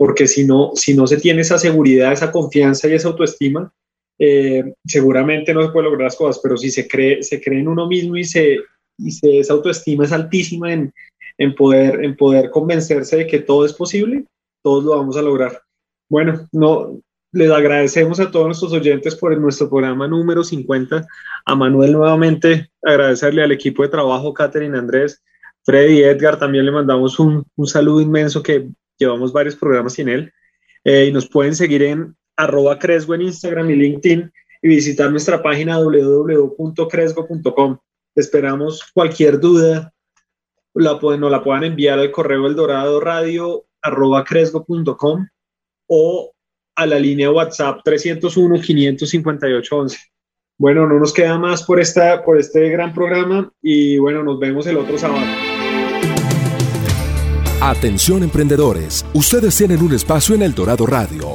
[0.00, 3.70] porque si no, si no se tiene esa seguridad, esa confianza y esa autoestima,
[4.18, 7.68] eh, seguramente no se puede lograr las cosas, pero si se cree, se cree en
[7.68, 8.60] uno mismo y, se,
[8.96, 10.90] y se, esa autoestima es altísima en,
[11.36, 14.24] en, poder, en poder convencerse de que todo es posible,
[14.64, 15.60] todos lo vamos a lograr.
[16.08, 16.98] Bueno, no,
[17.32, 21.06] les agradecemos a todos nuestros oyentes por nuestro programa número 50.
[21.46, 25.22] A Manuel nuevamente agradecerle al equipo de trabajo, Catherine Andrés,
[25.64, 28.68] Freddy Edgar, también le mandamos un, un saludo inmenso que
[28.98, 30.32] llevamos varios programas sin él.
[30.84, 35.42] Eh, y nos pueden seguir en arroba Cresgo en Instagram y LinkedIn y visitar nuestra
[35.42, 37.78] página www.cresgo.com.
[38.14, 39.92] Esperamos cualquier duda,
[40.74, 45.26] la pueden, nos la puedan enviar al correo eldorado radio arroba cresgo.com
[45.86, 46.32] o
[46.80, 49.98] a la línea WhatsApp 301 558 11.
[50.58, 54.66] Bueno, no nos queda más por, esta, por este gran programa y bueno, nos vemos
[54.66, 55.26] el otro sábado.
[57.60, 61.34] Atención emprendedores, ustedes tienen un espacio en El Dorado Radio.